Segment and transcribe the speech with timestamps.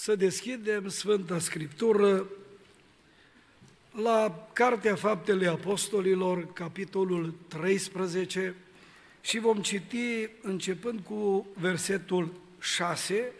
[0.00, 2.26] să deschidem Sfânta Scriptură
[4.02, 8.54] la Cartea Faptele Apostolilor, capitolul 13,
[9.20, 13.32] și vom citi începând cu versetul 6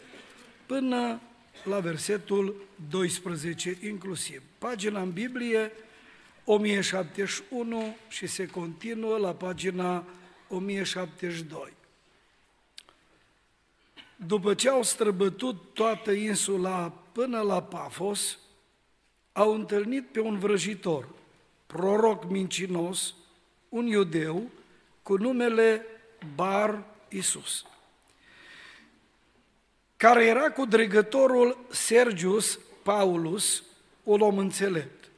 [0.65, 1.21] până
[1.63, 2.55] la versetul
[2.89, 4.41] 12 inclusiv.
[4.57, 5.71] Pagina în Biblie
[6.45, 10.05] 1071 și se continuă la pagina
[10.47, 11.73] 1072.
[14.25, 18.37] După ce au străbătut toată insula până la Pafos,
[19.31, 21.07] au întâlnit pe un vrăjitor,
[21.67, 23.13] proroc mincinos,
[23.69, 24.49] un iudeu,
[25.03, 25.85] cu numele
[26.35, 27.65] Bar Isus,
[29.97, 33.63] care era cu dregătorul Sergius Paulus,
[34.03, 35.09] un om înțelept.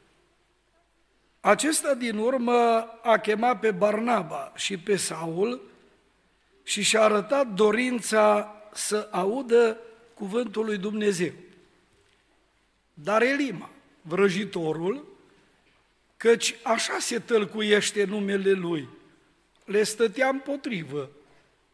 [1.40, 5.60] Acesta din urmă a chemat pe Barnaba și pe Saul
[6.62, 9.78] și și-a arătat dorința să audă
[10.14, 11.32] cuvântul lui Dumnezeu.
[12.94, 13.70] Dar Elima,
[14.02, 15.06] vrăjitorul,
[16.16, 18.88] căci așa se tălcuiește numele lui,
[19.64, 21.10] le stătea împotrivă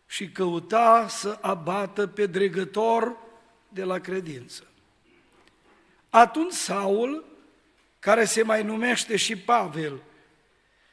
[0.06, 3.16] și căuta să abată pe dregător
[3.68, 4.66] de la credință.
[6.10, 7.24] Atunci Saul,
[7.98, 10.02] care se mai numește și Pavel,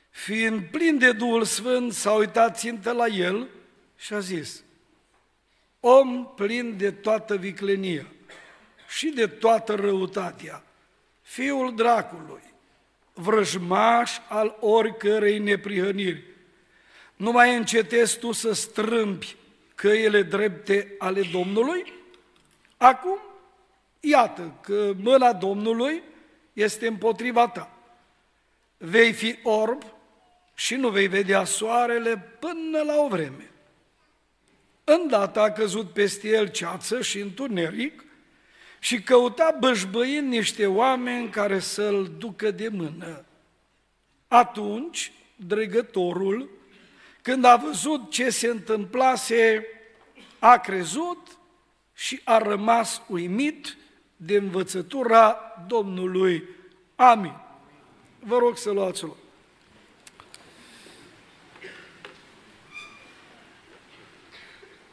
[0.10, 3.48] fiind plin de Duhul Sfânt, s-a uitat țintă la el
[3.96, 4.64] și a zis,
[5.80, 8.06] om plin de toată viclenia
[8.88, 10.64] și de toată răutatea,
[11.22, 12.44] fiul dracului,
[13.14, 16.24] vrăjmaș al oricărei neprihăniri,
[17.16, 19.36] nu mai încetezi tu să strâmbi
[19.76, 21.94] căile drepte ale Domnului?
[22.78, 23.18] Acum,
[24.00, 26.04] iată că mâna Domnului
[26.54, 27.78] este împotriva ta.
[28.78, 29.84] Vei fi orb
[30.56, 33.52] și nu vei vedea soarele până la o vreme.
[34.90, 38.04] Îndată a căzut peste el ceață și întuneric
[38.80, 43.26] și căuta bășbăind niște oameni care să-l ducă de mână.
[44.28, 46.50] Atunci, dregătorul,
[47.22, 49.66] când a văzut ce se întâmplase,
[50.40, 51.38] a crezut
[51.94, 53.78] și a rămas uimit
[54.16, 56.44] de învățătura Domnului.
[56.96, 57.36] Amin.
[58.20, 59.18] Vă rog să luați loc.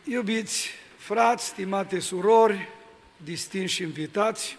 [0.07, 2.69] Iubiți frați, stimate surori,
[3.17, 4.59] distinși invitați,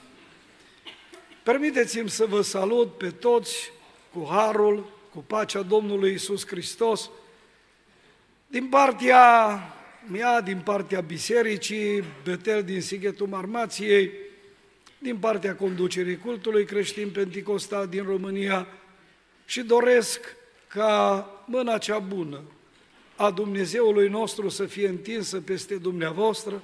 [1.44, 3.72] permiteți-mi să vă salut pe toți
[4.14, 7.10] cu harul, cu pacea Domnului Isus Hristos,
[8.48, 9.60] din partea
[10.12, 14.12] mea, din partea bisericii, Betel din Sighetul Marmației,
[14.98, 18.68] din partea conducerii cultului creștin penticostal din România
[19.46, 20.36] și doresc
[20.68, 22.42] ca mâna cea bună
[23.16, 26.62] a Dumnezeului nostru să fie întinsă peste dumneavoastră,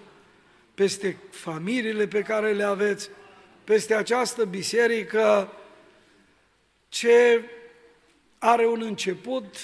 [0.74, 3.10] peste familiile pe care le aveți,
[3.64, 5.52] peste această biserică
[6.90, 7.42] ce
[8.38, 9.56] are un început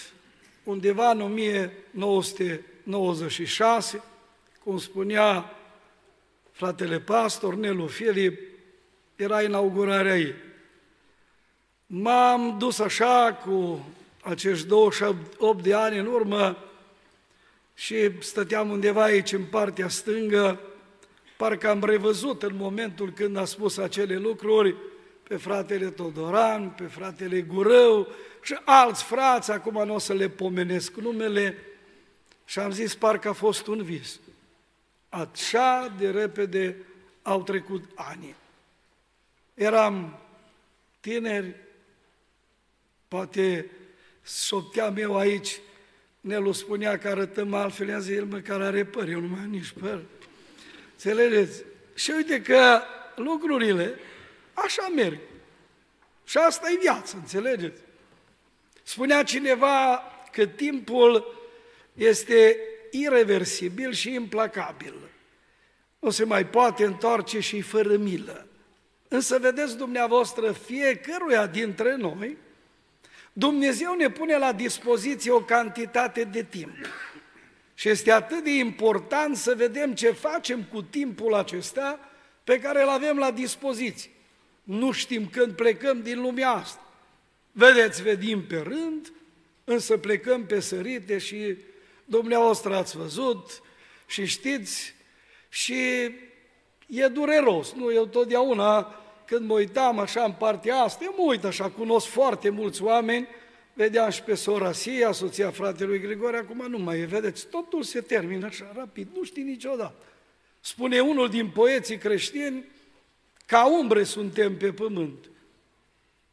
[0.64, 4.04] undeva în 1996,
[4.64, 5.56] cum spunea
[6.52, 8.40] fratele pastor Nelu Filip,
[9.16, 10.34] era inaugurarea ei.
[11.86, 13.86] M-am dus așa cu
[14.22, 16.67] acești 28 de ani în urmă
[17.78, 20.60] și stăteam undeva aici în partea stângă,
[21.38, 24.76] parcă am revăzut în momentul când a spus acele lucruri
[25.24, 28.08] pe fratele Todoran, pe fratele Gurău
[28.42, 31.58] și alți frați, acum nu o să le pomenesc numele,
[32.46, 34.20] și am zis, parcă a fost un vis.
[35.10, 36.76] Așa de repede
[37.22, 38.36] au trecut ani.
[39.54, 40.20] Eram
[41.00, 41.56] tineri,
[43.08, 43.72] poate
[44.26, 45.60] șopteam eu aici
[46.22, 49.50] Nelu spunea că arătăm altfel, i-am zis, el măcar are păr, eu nu mai am
[49.50, 50.02] nici păr.
[50.92, 51.64] Înțelegeți?
[51.94, 52.82] Și uite că
[53.16, 54.00] lucrurile
[54.54, 55.20] așa merg.
[56.24, 57.82] Și asta e viața, înțelegeți?
[58.84, 61.36] Spunea cineva că timpul
[61.94, 62.58] este
[62.92, 64.94] irreversibil și implacabil.
[66.00, 68.48] Nu se mai poate întoarce și fără milă.
[69.08, 72.38] Însă vedeți dumneavoastră, fiecăruia dintre noi,
[73.40, 76.76] Dumnezeu ne pune la dispoziție o cantitate de timp.
[77.74, 82.00] Și este atât de important să vedem ce facem cu timpul acesta
[82.44, 84.12] pe care îl avem la dispoziție.
[84.64, 86.82] Nu știm când plecăm din lumea asta.
[87.52, 89.14] Vedeți, vedim pe rând,
[89.64, 91.58] însă plecăm pe sărite și
[92.06, 93.62] dumneavoastră ați văzut
[94.06, 94.94] și știți
[95.50, 95.76] și
[96.88, 97.74] e dureros.
[97.74, 98.96] Nu, eu totdeauna
[99.28, 103.28] când mă uitam așa în partea asta, eu mă uit așa, cunosc foarte mulți oameni,
[103.74, 108.02] vedeam și pe sora Sia, soția fratelui Grigore, acum nu mai e, vedeți, totul se
[108.02, 109.96] termină așa rapid, nu știi niciodată.
[110.60, 112.66] Spune unul din poeții creștini,
[113.48, 115.30] Ca umbre suntem pe pământ.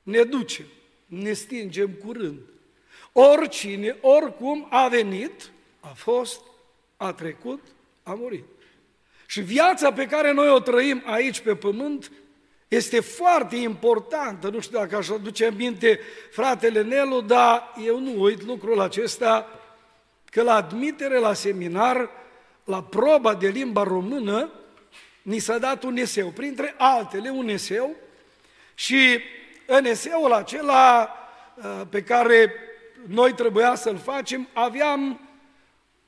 [0.02, 0.66] Ne ducem,
[1.06, 2.38] ne stingem curând.
[3.12, 5.50] Oricine, oricum a venit,
[5.80, 6.40] a fost,
[6.96, 7.60] a trecut,
[8.02, 8.44] a murit.
[9.26, 12.12] Și viața pe care noi o trăim aici pe pământ
[12.74, 14.48] este foarte importantă.
[14.48, 16.00] Nu știu dacă aș aduce minte
[16.30, 19.60] fratele Nelu, dar eu nu uit lucrul acesta,
[20.30, 22.10] că la admitere la seminar,
[22.64, 24.50] la proba de limba română,
[25.22, 27.96] ni s-a dat un eseu, printre altele un eseu,
[28.74, 29.20] și
[29.66, 31.14] în eseul acela
[31.54, 32.54] uh, pe care
[33.06, 35.20] noi trebuia să-l facem, aveam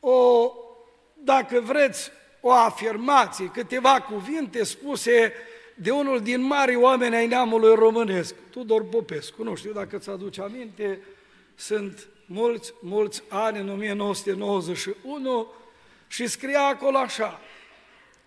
[0.00, 0.52] o,
[1.14, 2.10] dacă vreți,
[2.40, 5.32] o afirmație, câteva cuvinte spuse
[5.78, 9.42] de unul din mari oameni ai neamului românesc, Tudor Popescu.
[9.42, 11.00] Nu știu dacă ți aduce aminte,
[11.54, 15.52] sunt mulți, mulți ani, în 1991,
[16.08, 17.40] și scria acolo așa,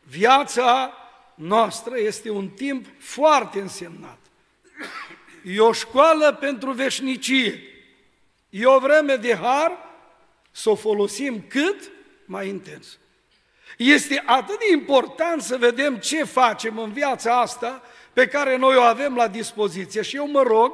[0.03, 0.93] viața
[1.35, 4.17] noastră este un timp foarte însemnat.
[5.43, 7.61] E o școală pentru veșnicie.
[8.49, 9.71] E o vreme de har
[10.51, 11.91] să o folosim cât
[12.25, 12.98] mai intens.
[13.79, 17.81] Este atât de important să vedem ce facem în viața asta
[18.13, 20.71] pe care noi o avem la dispoziție și eu mă rog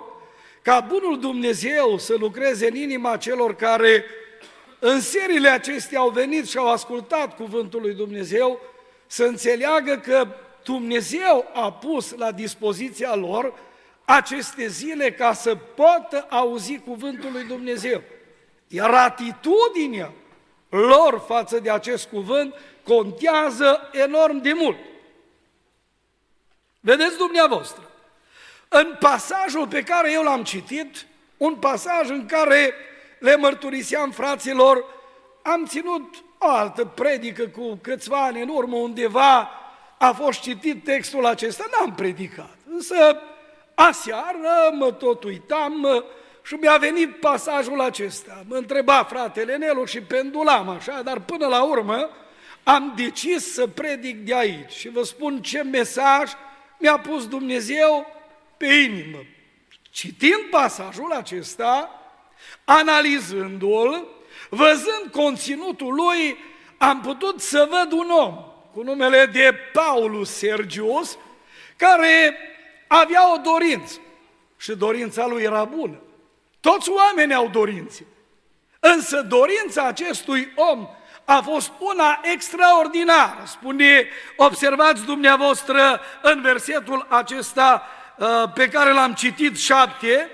[0.61, 4.05] ca Bunul Dumnezeu să lucreze în inima celor care
[4.79, 8.59] în seriile acestea au venit și au ascultat Cuvântul lui Dumnezeu,
[9.07, 10.27] să înțeleagă că
[10.63, 13.53] Dumnezeu a pus la dispoziția lor
[14.05, 18.01] aceste zile ca să poată auzi Cuvântul lui Dumnezeu.
[18.67, 20.11] Iar atitudinea
[20.69, 22.53] lor față de acest cuvânt
[22.87, 24.77] contează enorm de mult.
[26.79, 27.91] Vedeți dumneavoastră,
[28.67, 31.05] în pasajul pe care eu l-am citit,
[31.37, 32.73] un pasaj în care
[33.19, 34.85] le mărturiseam fraților,
[35.41, 39.49] am ținut o altă predică cu câțiva ani în urmă undeva,
[39.97, 43.21] a fost citit textul acesta, n-am predicat, însă
[43.73, 46.03] aseară mă tot uitam
[46.41, 48.43] și mi-a venit pasajul acesta.
[48.47, 52.09] Mă întreba fratele Nelu și pendulam așa, dar până la urmă
[52.65, 56.31] am decis să predic de aici și vă spun ce mesaj
[56.77, 58.07] mi-a pus Dumnezeu
[58.57, 59.17] pe inimă.
[59.89, 61.89] Citind pasajul acesta,
[62.63, 64.07] analizându-l,
[64.49, 66.37] văzând conținutul lui,
[66.77, 68.35] am putut să văd un om
[68.73, 71.17] cu numele de Paulus Sergius,
[71.75, 72.37] care
[72.87, 73.99] avea o dorință
[74.57, 76.01] și dorința lui era bună.
[76.59, 78.05] Toți oamenii au dorințe.
[78.79, 80.87] Însă dorința acestui om
[81.25, 83.43] a fost una extraordinară.
[83.45, 87.87] Spune, observați dumneavoastră în versetul acesta
[88.17, 90.29] uh, pe care l-am citit șapte,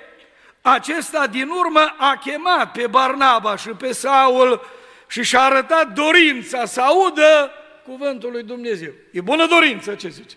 [0.62, 4.66] acesta din urmă a chemat pe Barnaba și pe Saul
[5.08, 7.52] și și-a arătat dorința să audă
[7.86, 8.92] cuvântul lui Dumnezeu.
[9.12, 10.36] E bună dorință, ce zice?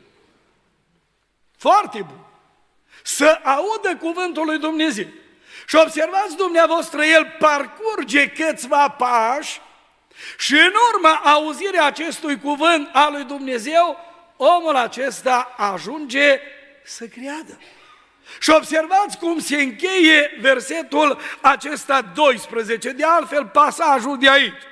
[1.56, 2.18] Foarte bun.
[3.02, 5.06] Să audă cuvântul lui Dumnezeu.
[5.66, 9.60] Și observați dumneavoastră, el parcurge câțiva pași
[10.38, 13.98] și în urma auzirii acestui cuvânt al lui Dumnezeu,
[14.36, 16.40] omul acesta ajunge
[16.82, 17.58] să creadă.
[18.40, 24.62] Și observați cum se încheie versetul acesta 12, de altfel pasajul de aici.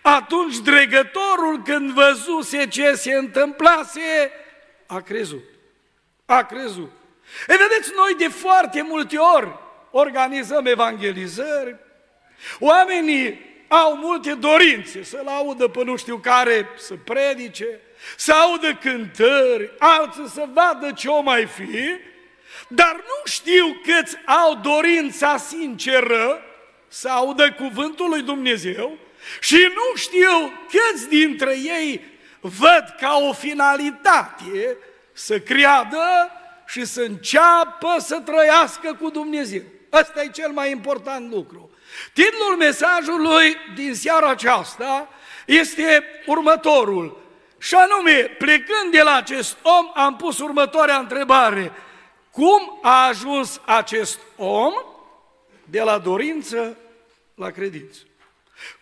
[0.00, 4.32] Atunci dregătorul când văzuse ce se întâmplase,
[4.86, 5.44] a crezut.
[6.26, 6.90] A crezut.
[7.46, 9.48] E vedeți, noi de foarte multe ori
[9.90, 11.76] organizăm evangelizări,
[12.58, 17.80] oamenii au multe dorințe, să-l audă pe nu știu care să predice,
[18.16, 21.78] să audă cântări, alții să vadă ce o mai fi,
[22.68, 26.42] dar nu știu câți au dorința sinceră
[26.88, 28.98] să audă cuvântul lui Dumnezeu
[29.40, 32.04] și nu știu câți dintre ei
[32.40, 34.76] văd ca o finalitate
[35.12, 36.30] să creadă
[36.66, 39.62] și să înceapă să trăiască cu Dumnezeu.
[39.92, 41.71] Ăsta e cel mai important lucru.
[42.12, 45.08] Titlul mesajului din seara aceasta
[45.46, 47.20] este următorul.
[47.58, 51.72] Și anume, plecând de la acest om, am pus următoarea întrebare.
[52.30, 54.72] Cum a ajuns acest om
[55.64, 56.76] de la dorință
[57.34, 58.00] la credință?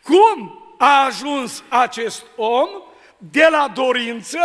[0.03, 2.69] Cum a ajuns acest om
[3.19, 4.39] de la dorință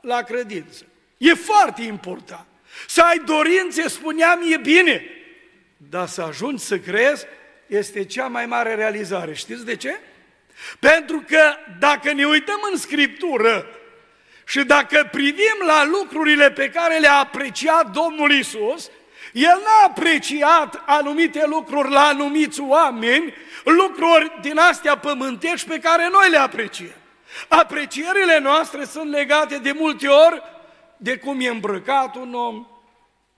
[0.00, 0.84] la credință?
[1.16, 2.46] E foarte important.
[2.86, 5.02] Să ai dorințe, spuneam, e bine,
[5.76, 7.26] dar să ajungi să crezi
[7.70, 9.34] este cea mai mare realizare.
[9.34, 9.98] Știți de ce?
[10.78, 11.42] Pentru că
[11.78, 13.66] dacă ne uităm în Scriptură
[14.46, 18.90] și dacă privim la lucrurile pe care le-a apreciat Domnul Isus,
[19.32, 23.34] El n-a apreciat anumite lucruri la anumiți oameni,
[23.64, 26.94] lucruri din astea pământești pe care noi le apreciem.
[27.48, 30.42] Aprecierile noastre sunt legate de multe ori
[30.96, 32.66] de cum e îmbrăcat un om,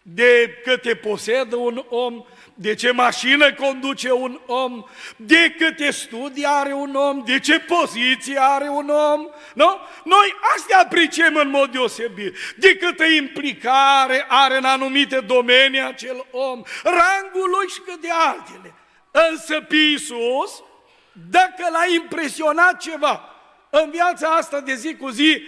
[0.02, 2.24] de câte posedă un om,
[2.62, 4.84] de ce mașină conduce un om,
[5.16, 9.26] de câte studii are un om, de ce poziție are un om.
[9.54, 9.78] Nu?
[10.04, 12.36] Noi astea apriciem în mod deosebit.
[12.56, 18.74] De câtă implicare are în anumite domenii acel om, rangul lui și cât de altele.
[19.30, 20.62] Însă pe Iisus,
[21.30, 23.30] dacă l-a impresionat ceva
[23.70, 25.42] în viața asta de zi cu zi,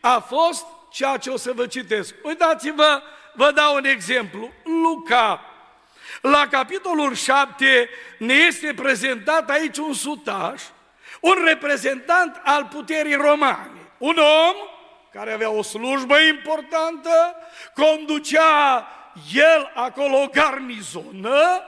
[0.00, 2.14] a fost ceea ce o să vă citesc.
[2.22, 3.02] Uitați-vă,
[3.34, 4.52] vă dau un exemplu.
[4.64, 5.49] Luca,
[6.20, 10.62] la capitolul 7, ne este prezentat aici un sutaș,
[11.20, 13.92] un reprezentant al puterii romane.
[13.98, 14.56] Un om
[15.12, 17.36] care avea o slujbă importantă,
[17.74, 18.88] conducea
[19.32, 21.62] el acolo o garnizonă,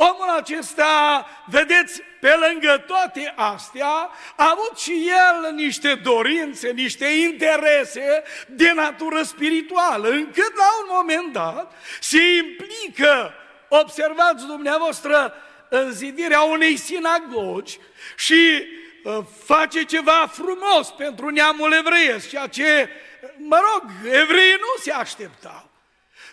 [0.00, 8.22] Omul acesta, vedeți, pe lângă toate astea, a avut și el niște dorințe, niște interese
[8.48, 13.34] de natură spirituală, încât la un moment dat se implică,
[13.68, 15.34] observați dumneavoastră,
[15.68, 17.78] în zidirea unei sinagogi
[18.16, 18.62] și
[19.04, 22.88] uh, face ceva frumos pentru neamul evreiesc, ceea ce,
[23.36, 25.70] mă rog, evreii nu se așteptau.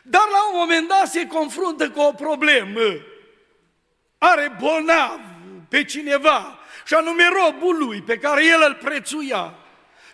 [0.01, 2.81] Dar la un moment dat se confruntă cu o problemă
[4.17, 5.19] are bolnav
[5.69, 9.53] pe cineva, și anume robul lui pe care el îl prețuia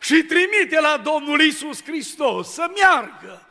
[0.02, 3.46] și trimite la Domnul Isus Hristos să meargă.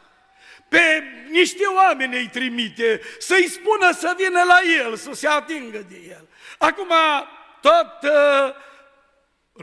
[0.70, 5.96] Pe niște oameni îi trimite, să-i spună să vină la el, să se atingă de
[6.08, 6.28] el.
[6.58, 6.92] Acum,
[7.60, 8.54] tot uh,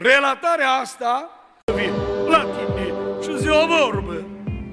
[0.02, 1.30] relatarea asta
[1.74, 1.92] vin
[2.28, 4.26] la tine și zi o vorbă.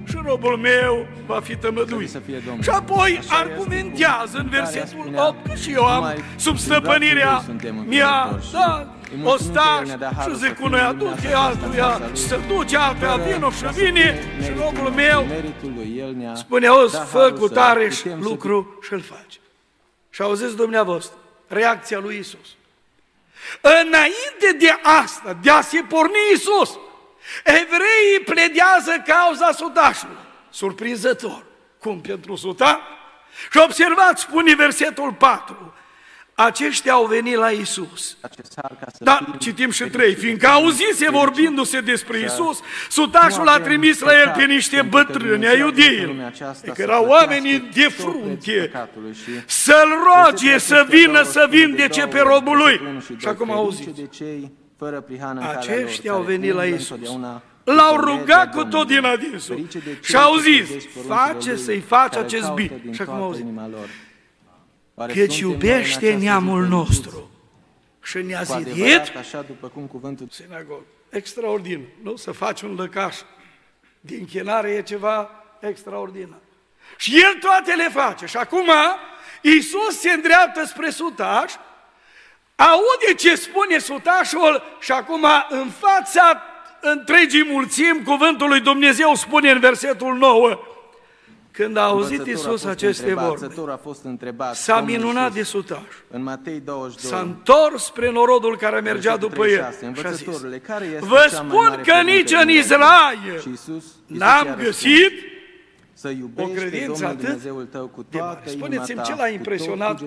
[0.08, 2.10] Și robul meu va fi tămăduit.
[2.62, 7.44] Și apoi argumentează în versetul 8 că și eu am sub stăpânirea
[7.88, 9.88] mea, da, o staș
[10.24, 15.28] și zic unui aduce altuia și se duce altuia vino și vine și robul meu
[16.34, 19.40] spune, auzi, fă cu tare lucru și îl face.
[20.10, 22.48] Și auziți dumneavoastră, reacția lui Isus.
[23.62, 26.78] Înainte de asta, de a se porni Isus,
[27.44, 30.16] Evreii pledează cauza sudașului.
[30.50, 31.44] Surprinzător.
[31.80, 32.82] Cum pentru suta?
[33.52, 35.74] Și observați, spune versetul 4,
[36.36, 38.18] aceștia au venit la Isus.
[39.00, 40.16] Da, citim și trei.
[40.16, 46.34] Fiindcă auzise vorbindu-se despre Isus, sutașul a trimis la el pe niște bătrâni ai iudeilor,
[46.74, 48.72] că erau oamenii de frunte,
[49.46, 53.02] să-l roage să vină să vindece pe robul lui.
[53.18, 54.24] Și acum auziți
[54.78, 57.00] fără prihană Aceștia au venit la Isus.
[57.64, 59.68] L-au rugat cu tot din adinsul
[60.02, 60.70] și au zis,
[61.08, 62.82] face să-i faci acest bine.
[62.92, 63.44] Și acum au zis,
[65.14, 67.30] căci iubește neamul nostru
[68.04, 69.12] și ne-a zidit
[70.32, 70.84] sinagogă.
[71.10, 72.16] Extraordinar, nu?
[72.16, 73.16] Să faci un lăcaș
[74.00, 76.40] din chinare e ceva extraordinar.
[76.98, 78.26] Și el toate le face.
[78.26, 78.70] Și acum
[79.42, 81.54] Iisus se îndreaptă spre sutaș
[82.56, 86.42] aude ce spune sutașul și acum în fața
[86.82, 90.60] întregii mulțimi, cuvântul lui Dumnezeu spune în versetul 9,
[91.56, 93.48] când a auzit Isus aceste vorbe,
[94.54, 95.80] s-a minunat de sutaș.
[96.08, 100.42] În Matei 22, s-a întors spre norodul care mergea după el și a zis,
[101.00, 103.44] vă spun că nici în Israel
[104.08, 105.12] n-am găsit
[105.94, 108.42] să o credință atât de mare.
[108.46, 110.02] Spuneți-mi ce l-a impresionat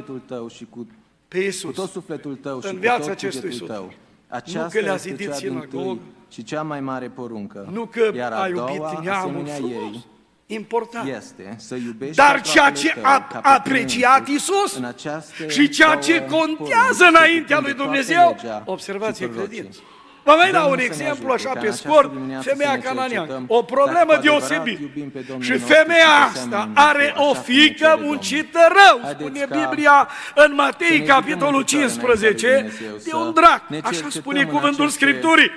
[1.28, 3.92] pe Iisus, cu tot sufletul tău și în viața cu tot acestui tău.
[4.28, 5.98] Aceasta nu că le-a zidit sinagogă,
[6.30, 7.68] și cea mai mare poruncă.
[7.72, 10.04] Nu că iar a, a iubit neamul ei,
[10.50, 11.08] important.
[11.16, 14.80] Este să iubești Dar ceea ce a apreciat Iisus
[15.48, 19.78] și ceea ce contează înaintea lui Dumnezeu, observați credință.
[20.28, 24.80] Vă mai dau un exemplu așa pe scurt, femeia cananeancă, o problemă deosebită.
[25.38, 32.72] Și femeia asta are o fică muncită rău, spune Biblia în Matei, capitolul 15,
[33.04, 35.50] de un drac, așa spune cuvântul Scripturii.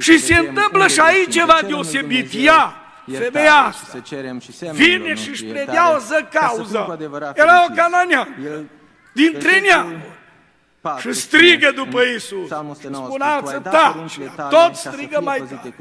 [0.00, 2.30] Și se întâmplă și aici ceva deosebit.
[2.34, 3.98] Ea, femeia asta,
[4.72, 6.98] vine și își pledează cauza.
[7.34, 8.64] Era o cananeancă,
[9.12, 10.18] dintre neamuri
[11.00, 12.48] și strigă după Isus.
[12.92, 14.18] Spuneați, taci,
[14.50, 15.74] tot strigă mai tare.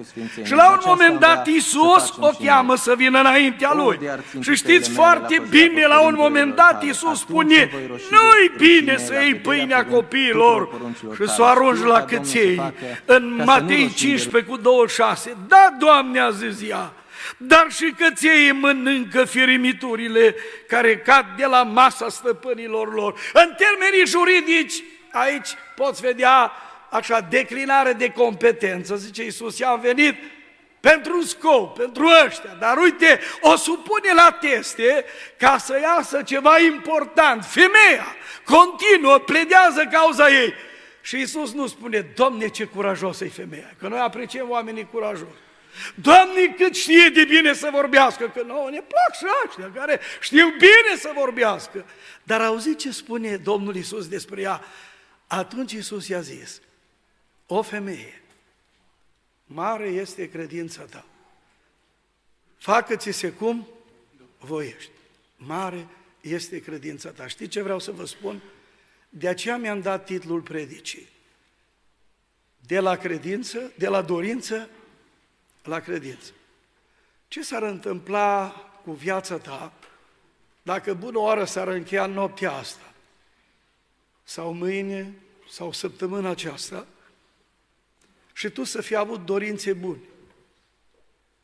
[0.44, 4.00] Și la un moment dat Isus o cheamă să vină înaintea lui.
[4.40, 9.86] Și știți foarte bine, la un moment dat Isus spune, nu-i bine să iei pâinea
[9.86, 10.70] copiilor
[11.16, 12.74] și să o arunci la căței.
[13.06, 16.92] În Matei 15 cu 26, da, Doamne, a zis ea,
[17.38, 20.36] dar și căței mănâncă firimiturile
[20.68, 23.20] care cad de la masa stăpânilor lor.
[23.34, 26.52] În termenii juridici, aici poți vedea
[26.90, 28.96] așa declinare de competență.
[28.96, 30.16] Zice Iisus, i-am venit
[30.80, 35.06] pentru un scop, pentru ăștia, dar uite, o supune la teste
[35.38, 37.46] ca să iasă ceva important.
[37.46, 40.54] Femeia continuă, pledează cauza ei.
[41.02, 45.48] Și Isus nu spune, Doamne, ce curajos e femeia, că noi apreciem oamenii curajoși.
[45.96, 50.48] Doamne, cât știe de bine să vorbească, că nouă ne plac și ăștia care știu
[50.48, 51.86] bine să vorbească.
[52.24, 54.62] Dar auzi ce spune Domnul Isus despre ea?
[55.28, 56.62] Atunci Isus i-a zis,
[57.46, 58.22] o femeie,
[59.46, 61.06] mare este credința ta.
[62.58, 63.68] Facă-ți-se cum
[64.38, 64.92] voiești.
[65.38, 65.88] Mare
[66.22, 67.28] este credința ta.
[67.28, 68.42] Știți ce vreau să vă spun?
[69.10, 71.08] De aceea mi-am dat titlul predicii.
[72.60, 74.70] De la credință, de la dorință
[75.70, 76.32] la credință.
[77.28, 78.50] Ce s-ar întâmpla
[78.84, 79.74] cu viața ta
[80.62, 82.94] dacă bună oară s-ar încheia noaptea asta,
[84.24, 85.14] sau mâine,
[85.50, 86.88] sau săptămâna aceasta,
[88.34, 90.00] și tu să fi avut dorințe bune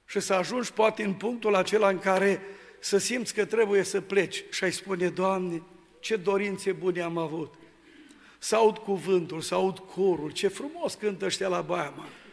[0.05, 2.41] și să ajungi poate în punctul acela în care
[2.79, 5.62] să simți că trebuie să pleci și ai spune, Doamne,
[6.00, 7.53] ce dorințe bune am avut.
[8.38, 12.25] Să aud cuvântul, să aud corul, ce frumos cântă ăștia la Baia Mare.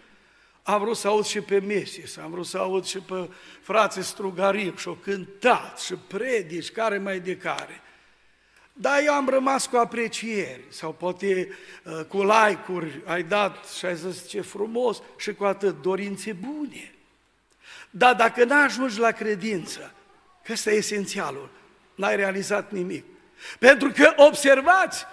[0.63, 4.77] Am vrut să aud și pe Mesis, am vrut să aud și pe frații Strugariu
[4.77, 7.83] și-o cântat și predici, care mai de care.
[8.73, 11.49] Dar eu am rămas cu aprecieri sau poate
[11.85, 16.95] uh, cu like-uri, ai dat și ai zis ce frumos și cu atât dorințe bune.
[17.91, 19.95] Dar dacă n-ajungi la credință,
[20.45, 21.51] că ăsta e esențialul,
[21.95, 23.05] n-ai realizat nimic.
[23.59, 25.05] Pentru că observați,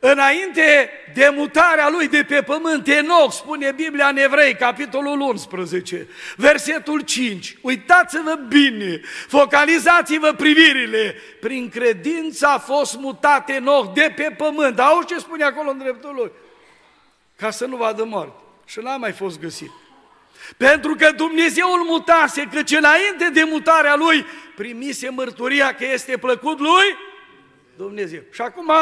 [0.00, 7.00] Înainte de mutarea lui de pe pământ, Enoch, spune Biblia în Evrei, capitolul 11, versetul
[7.00, 7.56] 5.
[7.60, 11.14] Uitați-vă bine, focalizați-vă privirile.
[11.40, 14.78] Prin credință a fost mutat Enoch de pe pământ.
[14.78, 16.30] Auzi ce spune acolo în dreptul lui?
[17.36, 18.42] Ca să nu vadă moarte.
[18.64, 19.70] Și n-a mai fost găsit.
[20.56, 24.26] Pentru că Dumnezeu îl mutase, căci înainte de mutarea lui
[24.56, 26.96] primise mărturia că este plăcut lui
[27.76, 28.20] Dumnezeu.
[28.32, 28.72] Și acum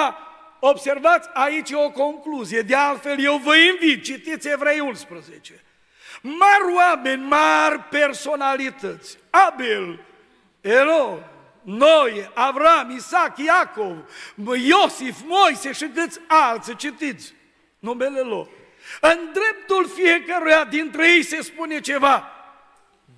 [0.68, 5.64] Observați aici o concluzie, de altfel eu vă invit, citiți Evrei 11.
[6.22, 10.00] Mari oameni, mari personalități, Abel,
[10.60, 11.18] Ero,
[11.62, 13.96] Noe, Avram, Isaac, Iacov,
[14.66, 17.34] Iosif, Moise și câți alții, citiți
[17.78, 18.48] numele lor.
[19.00, 22.30] În dreptul fiecăruia dintre ei se spune ceva,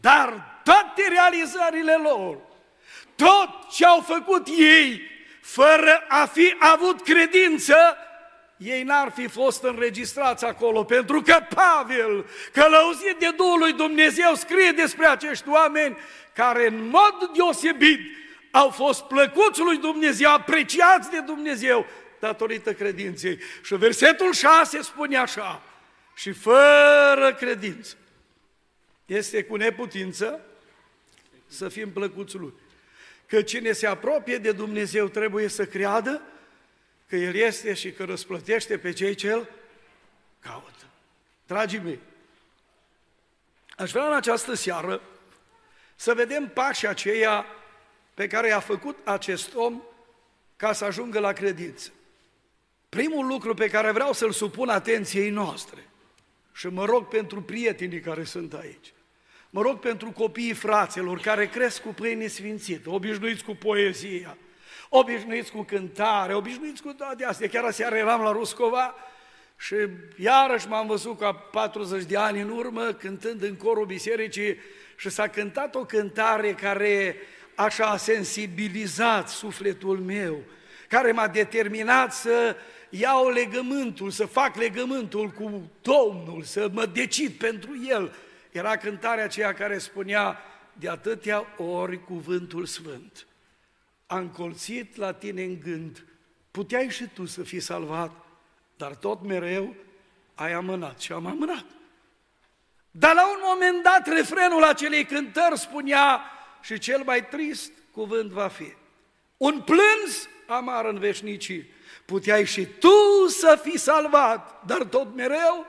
[0.00, 2.38] dar toate realizările lor,
[3.16, 5.02] tot ce au făcut ei,
[5.48, 7.76] fără a fi avut credință,
[8.56, 14.70] ei n-ar fi fost înregistrați acolo, pentru că Pavel, călăuzit de Duhul lui Dumnezeu, scrie
[14.70, 15.96] despre acești oameni
[16.34, 18.00] care în mod deosebit
[18.50, 21.86] au fost plăcuți lui Dumnezeu, apreciați de Dumnezeu,
[22.20, 23.38] datorită credinței.
[23.62, 25.62] Și versetul 6 spune așa,
[26.14, 27.96] și fără credință
[29.06, 30.40] este cu neputință
[31.46, 32.52] să fim plăcuți lui
[33.28, 36.22] că cine se apropie de Dumnezeu trebuie să creadă
[37.06, 39.48] că El este și că răsplătește pe cei ce îl
[40.40, 40.84] caută.
[41.46, 41.98] Dragii mei,
[43.76, 45.02] aș vrea în această seară
[45.96, 47.46] să vedem pașii aceia
[48.14, 49.82] pe care i-a făcut acest om
[50.56, 51.90] ca să ajungă la credință.
[52.88, 55.88] Primul lucru pe care vreau să-l supun atenției noastre
[56.52, 58.92] și mă rog pentru prietenii care sunt aici.
[59.50, 64.36] Mă rog pentru copiii fraților care cresc cu pâine sfințită, obișnuiți cu poezia,
[64.88, 67.48] obișnuiți cu cântare, obișnuiți cu toate astea.
[67.48, 68.94] Chiar aseară eram la Ruscova
[69.56, 69.74] și
[70.16, 74.56] iarăși m-am văzut ca 40 de ani în urmă cântând în corul bisericii
[74.96, 77.16] și s-a cântat o cântare care
[77.54, 80.42] așa a sensibilizat sufletul meu,
[80.88, 82.56] care m-a determinat să
[82.90, 88.14] iau legământul, să fac legământul cu Domnul, să mă decid pentru El,
[88.50, 90.38] era cântarea aceea care spunea
[90.72, 93.26] de atâtea ori cuvântul sfânt.
[94.06, 96.04] A încolțit la tine în gând,
[96.50, 98.10] puteai și tu să fii salvat,
[98.76, 99.74] dar tot mereu
[100.34, 101.64] ai amânat și am amânat.
[102.90, 106.22] Dar la un moment dat, refrenul acelei cântări spunea
[106.62, 108.72] și cel mai trist cuvânt va fi.
[109.36, 111.70] Un plâns amar în veșnicii.
[112.04, 115.66] Puteai și tu să fii salvat, dar tot mereu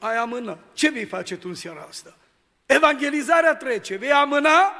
[0.00, 0.58] ai amână.
[0.72, 2.16] Ce vei face tu în seara asta?
[2.66, 4.74] Evangelizarea trece, vei amâna?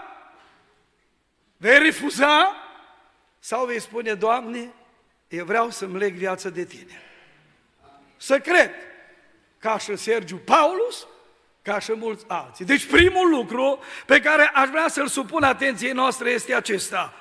[1.57, 2.55] Vei refuza?
[3.39, 4.73] Sau vei spune, Doamne,
[5.29, 7.03] eu vreau să-mi leg viața de Tine.
[8.17, 8.71] Să cred,
[9.59, 11.07] ca și Sergiu Paulus,
[11.63, 12.65] ca și mulți alții.
[12.65, 17.15] Deci primul lucru pe care aș vrea să-l supun atenției noastre este acesta.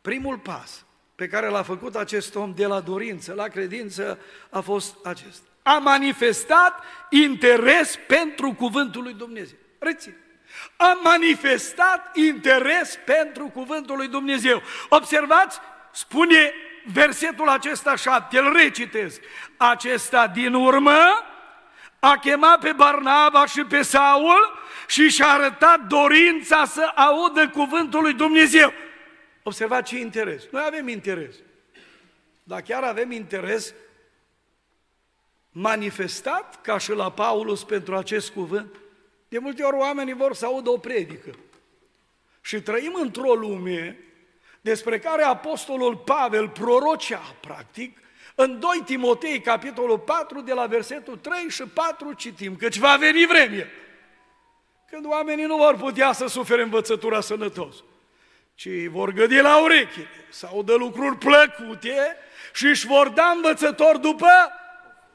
[0.00, 4.18] Primul pas pe care l-a făcut acest om de la dorință la credință
[4.50, 9.56] a fost acesta a manifestat interes pentru cuvântul lui Dumnezeu.
[9.78, 10.16] Reține.
[10.76, 14.62] A manifestat interes pentru cuvântul lui Dumnezeu.
[14.88, 15.58] Observați,
[15.92, 16.52] spune
[16.84, 19.18] versetul acesta șapte, îl recitez.
[19.56, 20.98] Acesta din urmă
[21.98, 28.12] a chemat pe Barnaba și pe Saul și și-a arătat dorința să audă cuvântul lui
[28.12, 28.72] Dumnezeu.
[29.42, 30.42] Observați ce interes.
[30.50, 31.34] Noi avem interes.
[32.42, 33.74] Dar chiar avem interes
[35.52, 38.76] manifestat ca și la Paulus pentru acest cuvânt.
[39.28, 41.30] De multe ori oamenii vor să audă o predică.
[42.40, 43.98] Și trăim într-o lume
[44.60, 47.98] despre care Apostolul Pavel prorocea, practic,
[48.34, 53.26] în 2 Timotei, capitolul 4, de la versetul 3 și 4 citim, căci va veni
[53.26, 53.66] vremea
[54.92, 57.74] când oamenii nu vor putea să sufere învățătura sănătos,
[58.54, 62.16] ci vor gâdi la ureche, să audă lucruri plăcute
[62.54, 64.26] și își vor da învățători după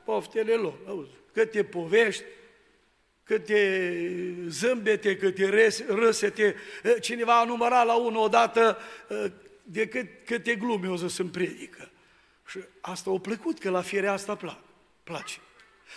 [0.08, 0.74] poftele lor.
[0.88, 2.24] Auzi, câte povești,
[3.24, 3.60] câte
[4.48, 6.56] zâmbete, câte râsete,
[7.02, 8.78] cineva a numărat la unul odată
[9.64, 11.90] de cât, câte glume o să se predică.
[12.48, 14.60] Și asta o plăcut, că la firea asta plac,
[15.04, 15.40] place.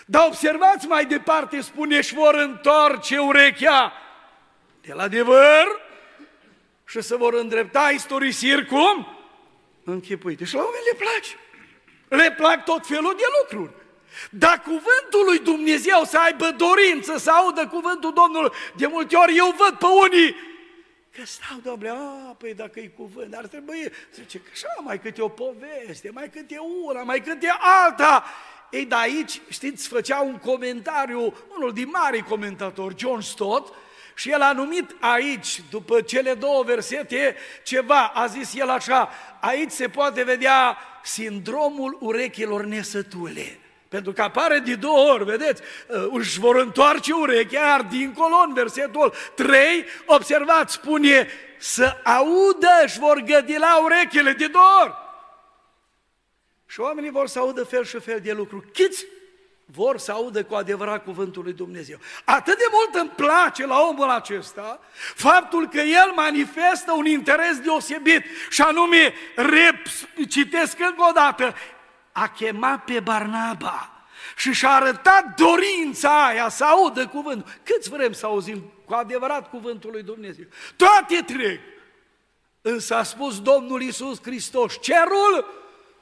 [0.06, 3.92] Dar observați mai departe, spune, și vor întoarce urechea
[4.80, 5.66] de la adevăr
[6.86, 9.18] și să vor îndrepta istorisiri cum?
[9.84, 10.44] Închipuite.
[10.44, 11.34] Și la oameni le place.
[12.08, 13.79] Le plac tot felul de lucruri.
[14.30, 19.54] Dar cuvântul lui Dumnezeu să aibă dorință, să audă cuvântul Domnului, de multe ori eu
[19.58, 20.36] văd pe unii
[21.12, 25.22] Că stau, domnule, a, păi dacă e cuvânt, ar trebui, zice, că așa, mai câte
[25.22, 28.24] o poveste, mai câte una, mai câte alta.
[28.70, 33.74] Ei, de aici, știți, făcea un comentariu, unul din mari comentatori, John Stott,
[34.14, 39.70] și el a numit aici, după cele două versete, ceva, a zis el așa, aici
[39.70, 43.59] se poate vedea sindromul urechilor nesătule.
[43.90, 48.54] Pentru că apare de două ori, vedeți, uh, își vor întoarce urechea, iar dincolo, în
[48.54, 54.94] versetul 3, observați, spune, să audă, își vor gădi la urechile de două ori.
[56.66, 58.70] Și oamenii vor să audă fel și fel de lucruri.
[58.72, 59.06] Câți
[59.64, 61.98] vor să audă cu adevărat cuvântul lui Dumnezeu.
[62.24, 64.80] Atât de mult îmi place la omul acesta
[65.14, 69.86] faptul că el manifestă un interes deosebit și anume, rep,
[70.28, 71.54] citesc încă o dată,
[72.12, 73.90] a chemat pe Barnaba
[74.36, 77.52] și și-a arătat dorința aia să audă cuvântul.
[77.62, 80.44] Câți vrem să auzim cu adevărat cuvântul lui Dumnezeu?
[80.76, 81.60] Toate trec.
[82.62, 85.58] Însă a spus Domnul Isus Hristos, cerul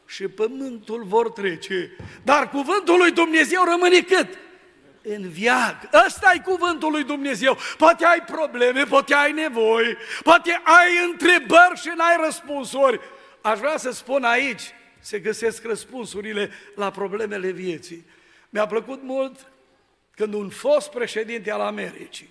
[0.07, 4.39] și pământul vor trece, dar cuvântul lui Dumnezeu rămâne cât?
[5.03, 5.77] în viag.
[6.07, 7.59] ăsta e cuvântul lui Dumnezeu.
[7.77, 13.01] Poate ai probleme, poate ai nevoi, poate ai întrebări și n-ai răspunsuri.
[13.41, 14.63] Aș vrea să spun aici,
[15.01, 18.05] se găsesc răspunsurile la problemele vieții.
[18.49, 19.47] Mi-a plăcut mult
[20.11, 22.29] când un fost președinte al Americii,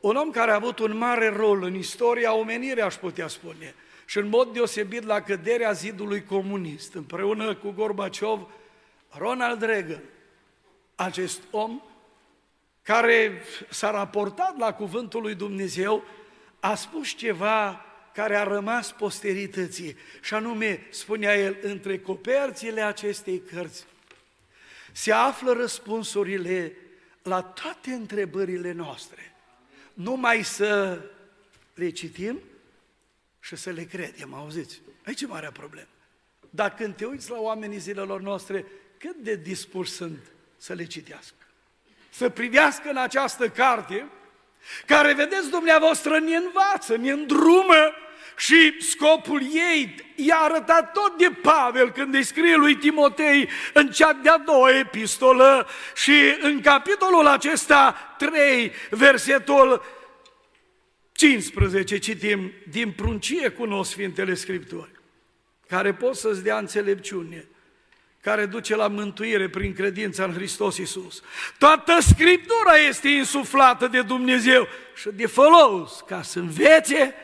[0.00, 4.18] un om care a avut un mare rol în istoria omenirii, aș putea spune, și
[4.18, 8.46] în mod deosebit la căderea zidului comunist, împreună cu Gorbaciov,
[9.08, 10.02] Ronald Reagan,
[10.94, 11.82] acest om
[12.82, 16.04] care s-a raportat la cuvântul lui Dumnezeu,
[16.60, 17.85] a spus ceva
[18.16, 19.96] care a rămas posterității.
[20.20, 23.84] Și anume, spunea el, între coperțile acestei cărți
[24.92, 26.76] se află răspunsurile
[27.22, 29.34] la toate întrebările noastre.
[29.92, 31.00] Numai să
[31.74, 32.40] le citim
[33.40, 34.80] și să le credem, auziți?
[35.06, 35.88] Aici e marea problemă.
[36.50, 38.66] Dar când te uiți la oamenii zilelor noastre,
[38.98, 40.18] cât de dispuși sunt
[40.56, 41.46] să le citească?
[42.10, 44.06] Să privească în această carte,
[44.86, 47.92] care, vedeți, dumneavoastră, ne învață, ne îndrumă
[48.36, 54.12] și scopul ei i-a arătat tot de Pavel când îi scrie lui Timotei în cea
[54.12, 59.84] de-a doua epistolă și în capitolul acesta 3, versetul
[61.12, 64.90] 15, citim, din pruncie cunosc Sfintele Scripturi,
[65.68, 67.48] care pot să-ți dea înțelepciune,
[68.20, 71.22] care duce la mântuire prin credința în Hristos Iisus.
[71.58, 77.14] Toată Scriptura este insuflată de Dumnezeu și de folos ca să învețe,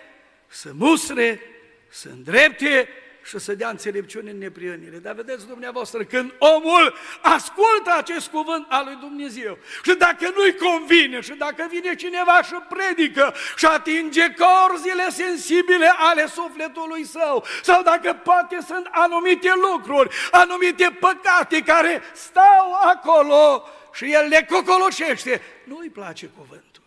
[0.53, 1.41] să musre,
[1.89, 2.89] să îndrepte
[3.25, 4.97] și să dea înțelepciune în neprionire.
[4.97, 11.21] Dar vedeți dumneavoastră, când omul ascultă acest cuvânt al lui Dumnezeu și dacă nu-i convine
[11.21, 18.13] și dacă vine cineva și predică și atinge corzile sensibile ale sufletului său sau dacă
[18.13, 26.27] poate sunt anumite lucruri, anumite păcate care stau acolo și el le cocoloșește, nu-i place
[26.27, 26.83] cuvântul.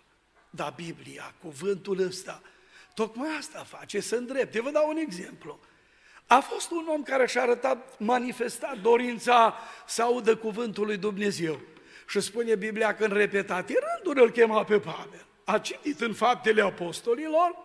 [0.49, 2.41] Dar Biblia, cuvântul ăsta,
[2.95, 4.61] Tocmai asta face, să îndrepte.
[4.61, 5.59] Vă dau un exemplu.
[6.27, 11.59] A fost un om care și-a arătat, manifestat dorința să audă cuvântul lui Dumnezeu.
[12.07, 15.25] Și spune Biblia că în repetate rânduri îl chema pe Pavel.
[15.43, 17.55] A citit în faptele apostolilor,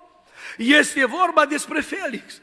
[0.56, 2.40] este vorba despre Felix.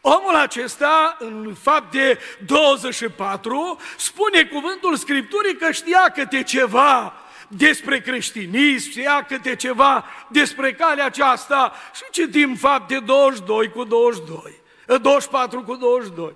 [0.00, 7.14] Omul acesta, în fapte 24, spune cuvântul Scripturii că știa câte ceva
[7.48, 14.54] despre creștinism, știa câte ceva despre calea aceasta și citim fapte 22 cu 22,
[14.86, 16.32] 24 cu 22.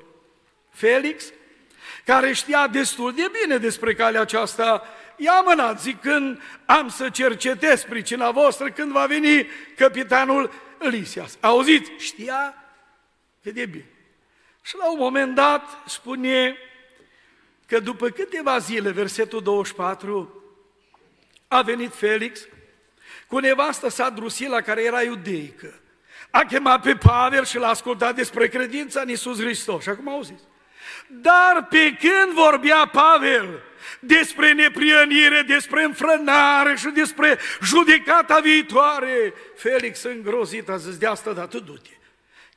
[0.70, 1.25] Felix,
[2.05, 4.83] care știa destul de bine despre calea aceasta,
[5.16, 9.46] i-a mânat zicând, am să cercetez pricina voastră când va veni
[9.77, 11.37] capitanul Lisias.
[11.40, 11.90] Auziți?
[11.98, 12.55] Știa
[13.42, 13.87] cât de bine.
[14.62, 16.57] Și la un moment dat spune
[17.66, 20.41] că după câteva zile, versetul 24,
[21.53, 22.49] a venit Felix
[23.27, 25.81] cu nevastă sa Drusila, care era iudeică.
[26.31, 29.83] A chemat pe Pavel și l-a ascultat despre credința în Iisus Hristos.
[29.83, 30.43] Și acum auziți.
[31.09, 33.62] Dar pe când vorbea Pavel
[34.01, 41.59] despre neprienire, despre înfrânare și despre judecata viitoare, Felix îngrozit a zis, de asta dată
[41.59, 41.91] du-te.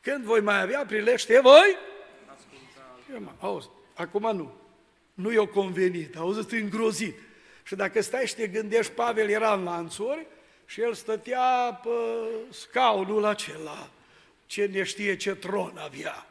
[0.02, 1.78] Când voi mai avea prilește, voi?
[3.40, 4.62] Auzi, acum nu.
[5.14, 7.25] Nu i-o convenit, auzi, îngrozit.
[7.68, 10.26] Și dacă stai și te gândești, Pavel era în lanțuri
[10.66, 11.90] și el stătea pe
[12.50, 13.90] scaunul acela,
[14.46, 16.26] ce ne știe ce tron avea.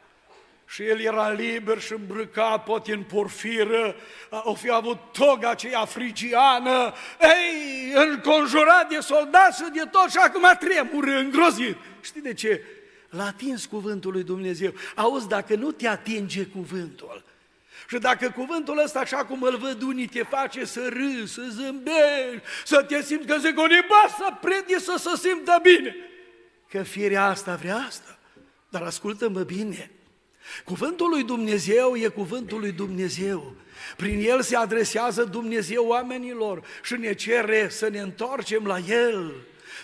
[0.67, 3.95] Și el era liber și îmbrăcat, poate în porfiră,
[4.29, 10.57] o fi avut toga aceea frigiană, ei, înconjurat de soldați și de tot și acum
[10.59, 11.77] tremură, îngrozit.
[12.01, 12.61] Știi de ce?
[13.09, 14.73] L-a atins cuvântul lui Dumnezeu.
[14.95, 17.23] Auzi, dacă nu te atinge cuvântul,
[17.87, 22.47] și dacă cuvântul ăsta, așa cum îl văd unii, te face să râzi, să zâmbești,
[22.65, 25.95] să te simți că se goniba, să predi, să se simtă bine.
[26.69, 28.19] Că firea asta vrea asta.
[28.69, 29.91] Dar ascultă-mă bine,
[30.63, 33.55] cuvântul lui Dumnezeu e cuvântul lui Dumnezeu.
[33.97, 39.33] Prin el se adresează Dumnezeu oamenilor și ne cere să ne întoarcem la el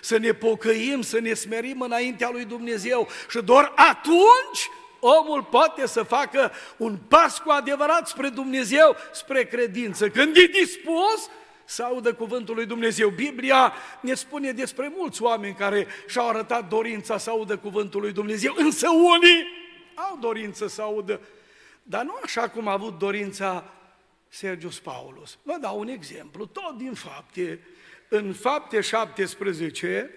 [0.02, 4.70] să ne pocăim, să ne smerim înaintea lui Dumnezeu și doar atunci
[5.02, 10.10] omul poate să facă un pas cu adevărat spre Dumnezeu, spre credință.
[10.10, 11.30] Când e dispus
[11.66, 13.10] să audă cuvântul lui Dumnezeu.
[13.10, 18.54] Biblia ne spune despre mulți oameni care și-au arătat dorința să audă cuvântul lui Dumnezeu,
[18.58, 19.48] însă unii
[19.96, 21.20] au dorință să audă,
[21.84, 23.74] dar nu așa cum a avut dorința
[24.28, 25.38] Sergius Paulus.
[25.44, 27.60] Vă dau un exemplu, tot din fapte.
[28.08, 30.10] În fapte 17,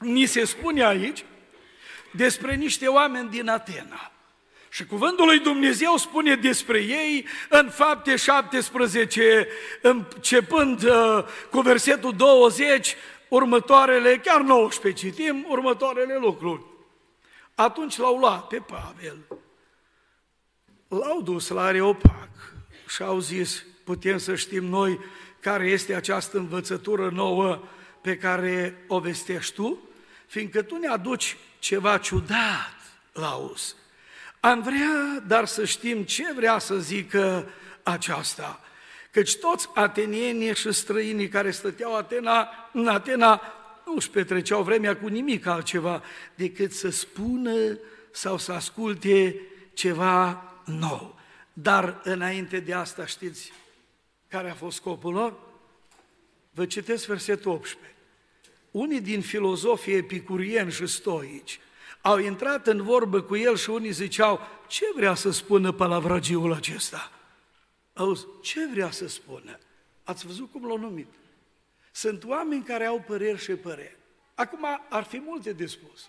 [0.00, 1.24] ni se spune aici
[2.16, 4.10] despre niște oameni din Atena.
[4.68, 9.48] Și cuvântul lui Dumnezeu spune despre ei în fapte 17,
[9.82, 12.96] începând uh, cu versetul 20,
[13.28, 16.62] următoarele, chiar 19 citim, următoarele lucruri.
[17.54, 19.18] Atunci l-au luat pe Pavel,
[20.88, 22.28] l-au dus la Areopag
[22.88, 25.00] și au zis, putem să știm noi
[25.40, 27.62] care este această învățătură nouă
[28.00, 29.78] pe care o vestești tu?
[30.26, 32.76] Fiindcă tu ne aduci ceva ciudat
[33.12, 33.76] la us.
[34.40, 37.48] Am vrea, dar să știm ce vrea să zică
[37.82, 38.60] aceasta.
[39.10, 43.42] Căci toți atenienii și străinii care stăteau Atena, în Atena
[43.86, 46.02] nu își petreceau vremea cu nimic altceva
[46.34, 47.78] decât să spună
[48.10, 49.40] sau să asculte
[49.72, 51.18] ceva nou.
[51.52, 53.52] Dar înainte de asta știți
[54.28, 55.38] care a fost scopul lor?
[56.50, 57.95] Vă citesc versetul 18
[58.76, 61.60] unii din filozofii epicurieni și stoici
[62.00, 67.10] au intrat în vorbă cu el și unii ziceau, ce vrea să spună palavragiul acesta?
[67.94, 69.58] Auzi, ce vrea să spună?
[70.04, 71.06] Ați văzut cum l-au numit?
[71.92, 73.96] Sunt oameni care au păreri și păreri.
[74.34, 76.08] Acum ar fi multe de spus.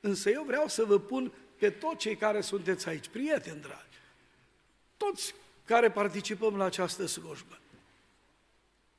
[0.00, 3.98] Însă eu vreau să vă pun pe toți cei care sunteți aici, prieteni dragi,
[4.96, 7.58] toți care participăm la această slujbă.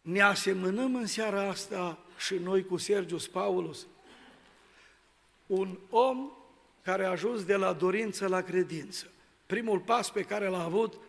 [0.01, 3.87] Ne asemănăm în seara asta și noi cu Sergius Paulus,
[5.45, 6.31] un om
[6.81, 9.11] care a ajuns de la dorință la credință.
[9.45, 10.99] Primul pas pe care l-a avut,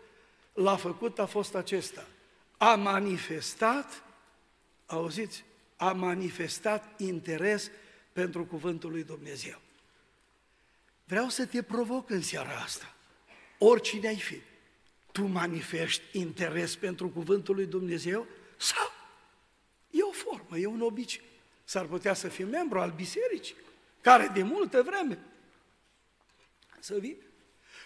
[0.52, 2.06] l-a făcut, a fost acesta.
[2.56, 4.02] A manifestat,
[4.86, 5.44] auziți,
[5.76, 7.70] a manifestat interes
[8.12, 9.60] pentru cuvântul lui Dumnezeu.
[11.04, 12.94] Vreau să te provoc în seara asta,
[13.58, 14.40] oricine ai fi.
[15.12, 18.93] Tu manifesti interes pentru cuvântul lui Dumnezeu sau
[19.94, 21.24] E o formă, e un obicei.
[21.64, 23.57] S-ar putea să fii membru al bisericii,
[24.00, 25.18] care de multă vreme
[26.80, 27.16] să vii.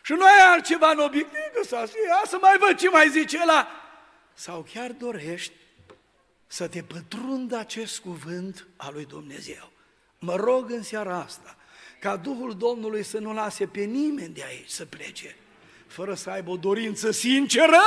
[0.03, 3.68] Și nu ai altceva în obiectiv să fie, să mai văd ce mai zice la.
[4.35, 5.53] Sau chiar dorești
[6.47, 9.71] să te pătrundă acest cuvânt al lui Dumnezeu.
[10.18, 11.57] Mă rog în seara asta
[12.01, 15.37] ca Duhul Domnului să nu lase pe nimeni de aici să plece,
[15.87, 17.83] fără să aibă o dorință sinceră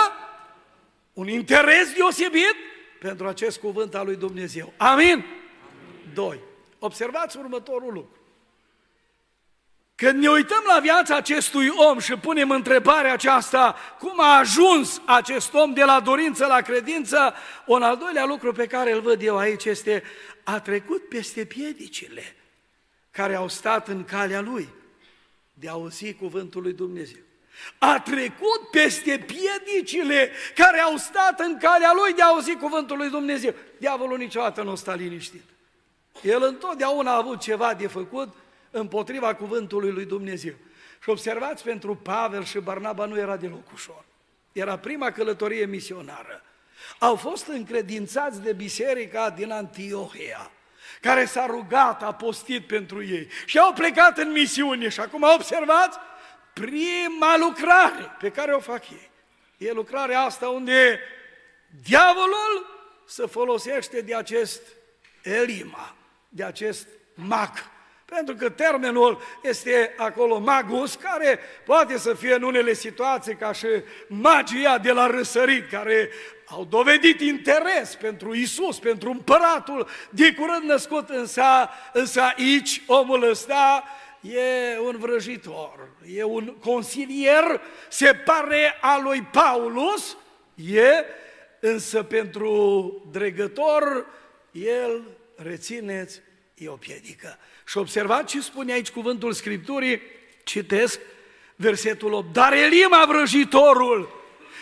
[1.13, 2.55] un interes deosebit
[3.01, 4.73] pentru acest cuvânt al lui Dumnezeu.
[4.77, 5.07] Amin?
[5.07, 5.25] Amin.
[6.13, 6.39] Doi.
[6.79, 8.17] Observați următorul lucru.
[9.95, 15.53] Când ne uităm la viața acestui om și punem întrebarea aceasta, cum a ajuns acest
[15.53, 17.33] om de la dorință la credință,
[17.65, 20.03] un al doilea lucru pe care îl văd eu aici este,
[20.43, 22.35] a trecut peste piedicile
[23.11, 24.69] care au stat în calea lui
[25.53, 27.21] de a auzi cuvântul lui Dumnezeu.
[27.77, 33.09] A trecut peste piedicile care au stat în calea lui de a auzi cuvântul lui
[33.09, 33.53] Dumnezeu.
[33.77, 35.43] Diavolul niciodată nu sta liniștit.
[36.21, 38.33] El întotdeauna a avut ceva de făcut
[38.71, 40.53] împotriva cuvântului lui Dumnezeu.
[41.01, 44.05] Și observați, pentru Pavel și Barnaba nu era deloc ușor.
[44.51, 46.43] Era prima călătorie misionară.
[46.99, 50.51] Au fost încredințați de biserica din Antiohia,
[51.01, 54.89] care s-a rugat, a postit pentru ei și au plecat în misiune.
[54.89, 55.97] Și acum observați,
[56.53, 59.09] prima lucrare pe care o fac ei.
[59.57, 60.99] E lucrarea asta unde
[61.83, 64.61] diavolul se folosește de acest
[65.21, 65.95] elima,
[66.29, 67.51] de acest mag,
[68.05, 73.67] pentru că termenul este acolo magus, care poate să fie în unele situații ca și
[74.07, 76.09] magia de la răsărit, care
[76.45, 81.43] au dovedit interes pentru Isus, pentru împăratul de curând născut, însă,
[81.93, 83.83] însă aici omul ăsta
[84.21, 90.17] e un vrăjitor, e un consilier, se pare a lui Paulus,
[90.55, 91.05] e,
[91.59, 94.05] însă pentru dregător,
[94.51, 95.03] el,
[95.35, 96.21] rețineți,
[96.53, 97.37] e o piedică.
[97.65, 100.01] Și observați ce spune aici cuvântul Scripturii,
[100.43, 100.99] citesc
[101.55, 104.21] versetul 8, dar Elima vrăjitorul,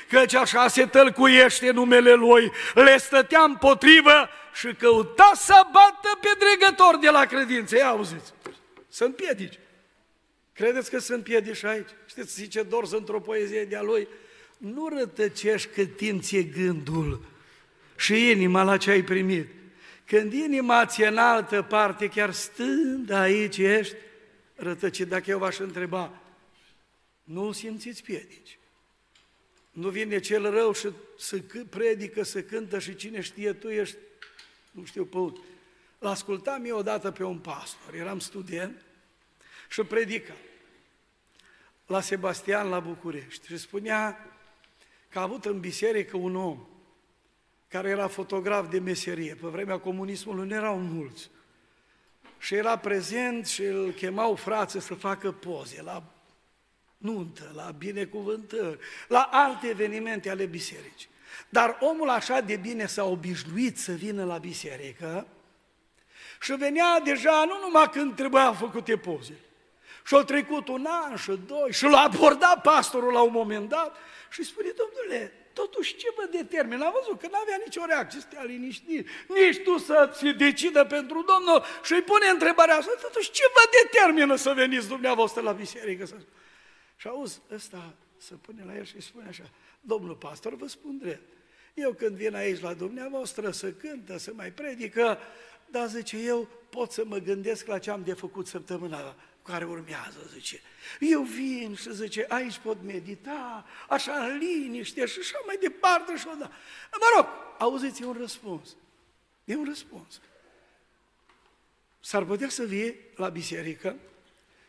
[0.09, 6.97] căci așa se tălcuiește numele lui, le stătea împotrivă și căuta să bată pe dregător
[6.97, 7.75] de la credință.
[7.75, 8.33] Ia auziți,
[8.89, 9.59] sunt piedici.
[10.53, 11.89] Credeți că sunt piedici aici?
[12.05, 14.07] Știți, zice Dors într-o poezie de-a lui,
[14.57, 17.25] nu rătăcești cât timp ție gândul
[17.97, 19.47] și inima la ce ai primit.
[20.05, 23.95] Când inima ți în altă parte, chiar stând aici ești
[24.55, 26.21] rătăcit, dacă eu v-aș întreba,
[27.23, 28.59] nu simțiți piedici.
[29.71, 33.97] Nu vine cel rău și să predică, să cântă și cine știe, tu ești,
[34.71, 35.17] nu știu, pe
[35.99, 38.85] L-ascultam eu odată pe un pastor, eram student
[39.69, 40.33] și predica
[41.85, 44.29] la Sebastian la București și spunea
[45.09, 46.67] că a avut în biserică un om
[47.67, 49.35] care era fotograf de meserie.
[49.35, 51.29] Pe vremea comunismului nu erau mulți.
[52.37, 56.03] Și era prezent și îl chemau frață să facă poze la
[56.97, 61.09] nuntă, la binecuvântări, la alte evenimente ale bisericii.
[61.49, 65.27] Dar omul așa de bine s-a obișnuit să vină la biserică
[66.39, 69.39] și venea deja nu numai când trebuia făcute poze.
[70.05, 73.97] Și au trecut un an și doi și l-a abordat pastorul la un moment dat
[74.29, 76.85] și spune, domnule, Totuși, ce vă determină?
[76.85, 79.07] Am văzut că nu avea nicio reacție, stea liniștit.
[79.27, 82.91] Nici tu să se decidă pentru Domnul și îi pune întrebarea asta.
[83.01, 86.05] Totuși, ce vă determină să veniți dumneavoastră la biserică?
[86.95, 89.49] Și auzi, ăsta se pune la el și îi spune așa,
[89.81, 91.33] Domnul pastor, vă spun drept,
[91.73, 95.17] eu când vin aici la dumneavoastră să cântă, să mai predică,
[95.71, 100.29] dar zice, eu pot să mă gândesc la ce am de făcut săptămâna care urmează,
[100.33, 100.61] zice.
[100.99, 106.25] Eu vin și zice, aici pot medita, așa în liniște și așa mai departe și
[106.25, 106.51] da.
[106.91, 107.25] Mă rog,
[107.57, 108.75] auziți, e un răspuns.
[109.45, 110.21] E un răspuns.
[111.99, 113.95] S-ar putea să vii la biserică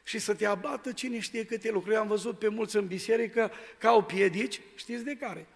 [0.02, 1.94] și să te abată cine știe câte lucruri.
[1.94, 5.46] Eu am văzut pe mulți în biserică ca au piedici, știți de care?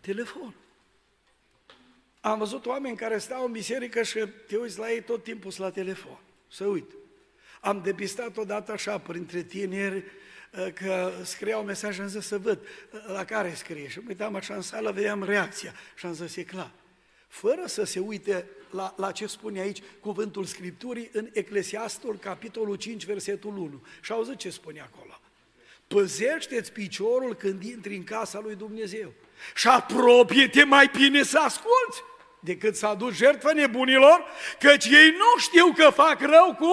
[0.00, 0.54] Telefon.
[2.26, 5.70] Am văzut oameni care stau în biserică și te uiți la ei tot timpul la
[5.70, 6.18] telefon.
[6.48, 6.90] Să uit.
[7.60, 10.04] Am depistat odată așa, printre tineri,
[10.58, 12.58] ă, că scriau mesaj, am zis să văd
[13.08, 13.88] ă, la care scrie.
[13.88, 16.70] Și uitam așa în sală, vedeam reacția și am zis, e clar.
[17.28, 23.04] Fără să se uite la, la ce spune aici cuvântul Scripturii în Eclesiastul, capitolul 5,
[23.04, 23.82] versetul 1.
[24.00, 25.20] Și auzi ce spune acolo.
[25.86, 29.12] Păzește-ți piciorul când intri în casa lui Dumnezeu
[29.54, 32.02] și apropie-te mai bine să asculți
[32.40, 34.24] decât să aduci jertfă nebunilor,
[34.58, 36.72] căci ei nu știu că fac rău cu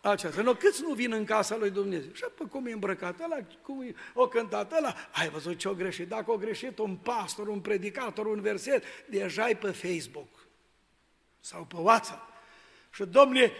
[0.00, 0.42] aceasta.
[0.42, 2.10] No, câți nu vin în casa lui Dumnezeu?
[2.12, 6.08] Și pe cum e îmbrăcat ăla, cum e o cântat ăla, ai văzut ce-o greșit.
[6.08, 10.28] Dacă o greșit un pastor, un predicator, un verset, deja e pe Facebook
[11.40, 12.32] sau pe WhatsApp.
[12.90, 13.52] Și domne,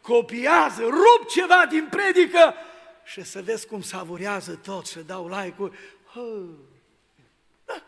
[0.00, 2.54] copiază, rup ceva din predică
[3.04, 5.78] și să vezi cum savurează tot și dau like-uri.
[7.64, 7.82] Da.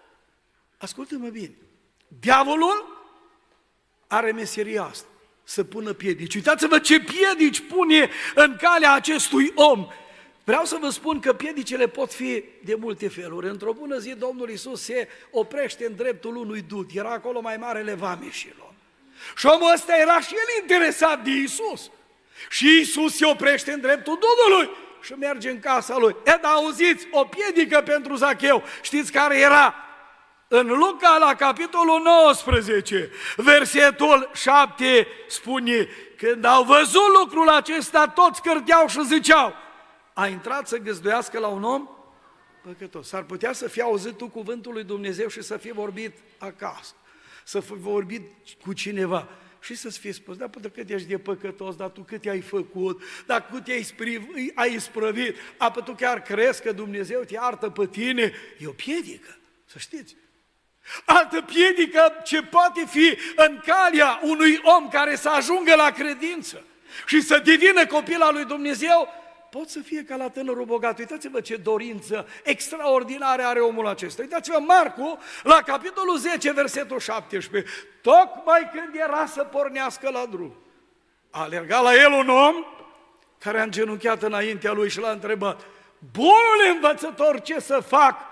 [0.79, 1.55] Ascultă-mă bine.
[2.21, 3.05] Diavolul
[4.07, 5.07] are meseria asta
[5.45, 6.35] să pună piedici.
[6.35, 9.87] Uitați-vă ce piedici pune în calea acestui om.
[10.45, 13.49] Vreau să vă spun că piedicele pot fi de multe feluri.
[13.49, 16.91] Într-o bună zi, Domnul Isus se oprește în dreptul unui dud.
[16.95, 18.73] Era acolo mai marele vameșilor.
[19.37, 21.91] Și omul ăsta era și el interesat de Isus.
[22.49, 24.71] Și Isus se oprește în dreptul dudului
[25.03, 26.17] și merge în casa lui.
[26.25, 28.63] E, da, auziți, o piedică pentru Zacheu.
[28.83, 29.75] Știți care era?
[30.55, 38.87] În Luca, la capitolul 19, versetul 7, spune, când au văzut lucrul acesta, toți cărteau
[38.87, 39.55] și ziceau,
[40.13, 41.89] a intrat să găzduiască la un om
[42.63, 43.09] păcătos.
[43.09, 46.95] S-ar putea să fie auzit tu cuvântul lui Dumnezeu și să fie vorbit acasă,
[47.45, 48.23] să fie vorbit
[48.63, 49.29] cu cineva
[49.61, 53.03] și să-ți fie spus, da, până cât ești de păcătos, dar tu cât i-ai făcut,
[53.27, 57.87] dar cât i-ai, spriv, ai isprăvit, apă tu chiar crezi că Dumnezeu te iartă pe
[57.87, 60.17] tine, e o piedică, să știți.
[61.05, 66.63] Altă piedică ce poate fi în calea unui om care să ajungă la credință
[67.07, 69.09] și să devină copil al lui Dumnezeu,
[69.51, 70.99] pot să fie ca la tânărul bogat.
[70.99, 74.23] Uitați-vă ce dorință extraordinară are omul acesta.
[74.23, 77.73] Uitați-vă Marcu la capitolul 10, versetul 17.
[78.03, 80.55] Tocmai când era să pornească la drum,
[81.31, 82.55] a alergat la el un om
[83.39, 85.61] care a îngenunchiat înaintea lui și l-a întrebat,
[86.13, 88.32] Bunul învățător, ce să fac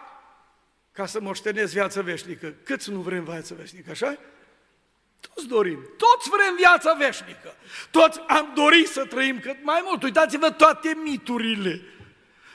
[0.92, 2.54] ca să moștenesc viața veșnică?
[2.64, 4.16] Câți nu vrem viața veșnică, așa
[5.34, 7.54] toți dorim, toți vrem viața veșnică,
[7.90, 10.02] toți am dorit să trăim cât mai mult.
[10.02, 11.82] Uitați-vă toate miturile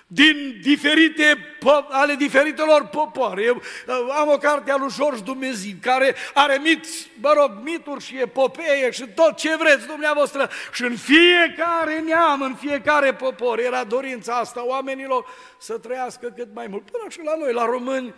[0.08, 1.58] din diferite,
[1.90, 3.44] ale diferitelor popoare.
[3.44, 6.86] Eu uh, am o carte a lui George Dumnezeu, care are mit,
[7.22, 10.50] mă rog, mituri și epopeie și tot ce vreți dumneavoastră.
[10.74, 15.26] Și în fiecare neam, în fiecare popor, era dorința asta oamenilor
[15.58, 16.92] să trăiască cât mai mult.
[16.92, 18.14] Până și la noi, la români,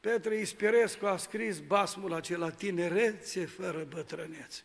[0.00, 4.62] Petre Ispirescu a scris basmul acela, tinerețe fără bătrânețe.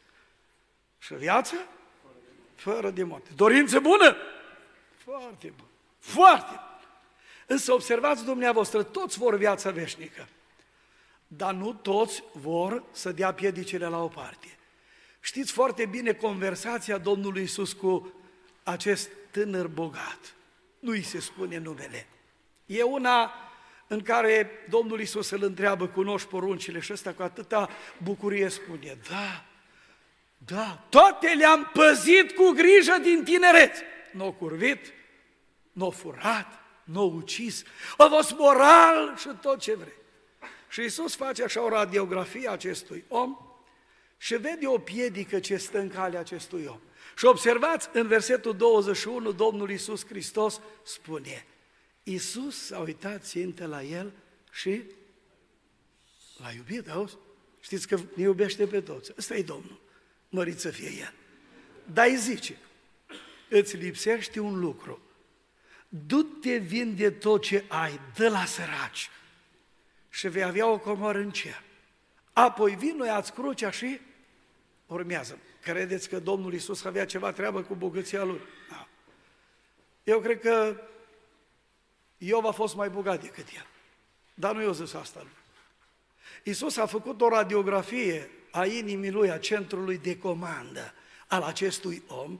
[1.00, 1.56] Și viață?
[2.56, 3.30] Fără de moarte.
[3.36, 4.16] Dorință bună?
[4.98, 5.70] Foarte bună.
[6.00, 6.68] Foarte bună.
[7.48, 10.28] Însă observați dumneavoastră, toți vor viața veșnică,
[11.28, 14.58] dar nu toți vor să dea piedicile la o parte.
[15.20, 18.14] Știți foarte bine conversația Domnului Isus cu
[18.64, 20.36] acest tânăr bogat.
[20.80, 22.08] Nu îi se spune numele.
[22.66, 23.32] E una
[23.94, 27.70] în care Domnul Isus îl întreabă, cunoști poruncile și ăsta cu atâta
[28.04, 29.46] bucurie spune, da,
[30.38, 33.76] da, toate le-am păzit cu grijă din tineret.
[34.12, 34.86] Nu n-o curvit,
[35.72, 36.48] nu n-o furat,
[36.84, 37.64] nu n-o ucis,
[37.98, 40.02] a fost moral și tot ce vrei.
[40.70, 43.38] Și Isus face așa o radiografie a acestui om
[44.18, 46.80] și vede o piedică ce stă în calea acestui om.
[47.18, 51.46] Și observați, în versetul 21, Domnul Isus Hristos spune,
[52.04, 54.12] Iisus s-a uitat țintă la el
[54.52, 54.82] și
[56.38, 57.18] l-a iubit, auzi?
[57.60, 59.12] Știți că ne iubește pe toți.
[59.18, 59.80] Ăsta e Domnul.
[60.30, 61.14] Mărit să fie El.
[61.94, 62.58] Dar îi zice,
[63.50, 65.02] îți lipsește un lucru.
[65.90, 69.10] Du-te, vinde tot ce ai, dă la săraci
[70.10, 71.64] și vei avea o comoră în cer.
[72.34, 74.00] Apoi vin, noi ați crucea și
[74.86, 75.38] urmează.
[75.62, 78.42] Credeți că Domnul Isus avea ceva treabă cu bogăția Lui?
[78.70, 78.88] Da.
[80.04, 80.82] Eu cred că
[82.26, 83.66] Iov a fost mai bogat decât el.
[84.34, 85.32] Dar nu i-a zis asta lui.
[86.44, 90.94] Iisus a făcut o radiografie a inimii lui, a centrului de comandă
[91.28, 92.40] al acestui om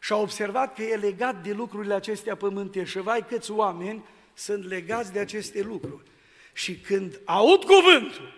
[0.00, 2.90] și a observat că e legat de lucrurile acestea pământești.
[2.90, 4.04] Și vai câți oameni
[4.34, 6.02] sunt legați de aceste lucruri.
[6.52, 8.36] Și când aud cuvântul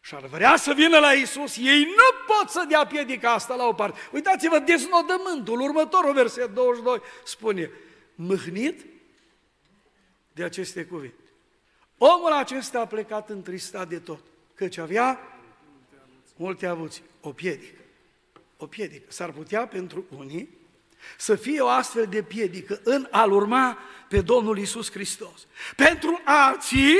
[0.00, 3.66] și ar vrea să vină la Isus, ei nu pot să dea piedica asta la
[3.66, 3.98] o parte.
[4.12, 7.70] Uitați-vă, deznodământul, următorul verset 22 spune,
[8.14, 8.91] mâhnit
[10.32, 11.22] de aceste cuvinte.
[11.98, 14.20] Omul acesta a plecat întristat de tot,
[14.54, 15.18] căci avea
[16.36, 17.80] multe avuții, o piedică.
[18.56, 19.04] O piedică.
[19.08, 20.48] S-ar putea pentru unii
[21.16, 23.78] să fie o astfel de piedică în a-L urma
[24.08, 25.46] pe Domnul Isus Hristos.
[25.76, 26.98] Pentru alții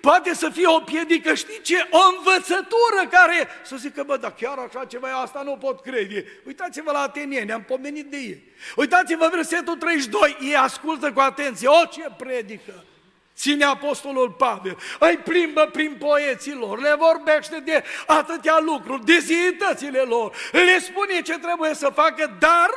[0.00, 1.88] poate să fie o piedică, știi ce?
[1.90, 6.24] O învățătură care să zică, bă, dar chiar așa ceva, asta nu pot crede.
[6.46, 8.42] Uitați-vă la atenieni, am pomenit de ei.
[8.76, 12.84] Uitați-vă versetul 32, ei ascultă cu atenție, o ce predică!
[13.36, 20.00] ține Apostolul Pavel, îi plimbă prin poeții lor, le vorbește de atâtea lucruri, de ziitățile
[20.00, 22.70] lor, le spune ce trebuie să facă, dar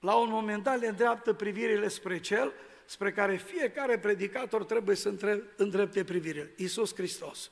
[0.00, 2.52] la un moment dat le îndreaptă privirile spre cel
[2.90, 5.14] spre care fiecare predicator trebuie să
[5.56, 6.50] îndrepte privirile.
[6.56, 7.50] Iisus Hristos.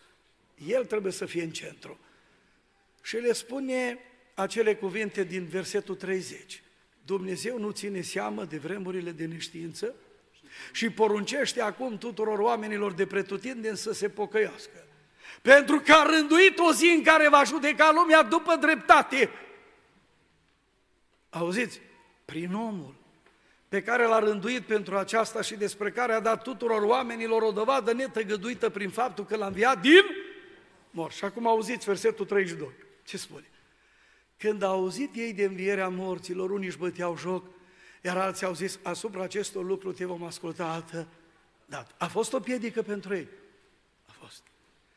[0.66, 1.98] El trebuie să fie în centru.
[3.02, 3.98] Și le spune
[4.34, 6.62] acele cuvinte din versetul 30.
[7.04, 9.94] Dumnezeu nu ține seamă de vremurile de neștiință
[10.72, 14.86] și poruncește acum tuturor oamenilor de pretutindeni să se pocăiască.
[15.42, 19.30] Pentru că a rânduit o zi în care va judeca lumea după dreptate.
[21.30, 21.80] Auziți?
[22.28, 22.94] Prin omul
[23.68, 27.92] pe care l-a rânduit pentru aceasta și despre care a dat tuturor oamenilor o dovadă
[27.92, 30.02] netăgăduită prin faptul că l-a înviat din
[30.90, 31.12] mor.
[31.12, 32.68] Și acum auziți versetul 32.
[33.04, 33.50] Ce spune?
[34.36, 37.44] Când au auzit ei de învierea morților, unii își băteau joc,
[38.02, 41.06] iar alții au zis, asupra acestor lucruri te vom asculta altă
[41.66, 41.94] dată.
[41.98, 43.28] A fost o piedică pentru ei?
[44.06, 44.42] A fost.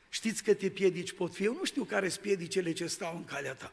[0.10, 1.44] Știți câte piedici pot fi?
[1.44, 3.72] Eu nu știu care sunt piedicele ce stau în calea ta.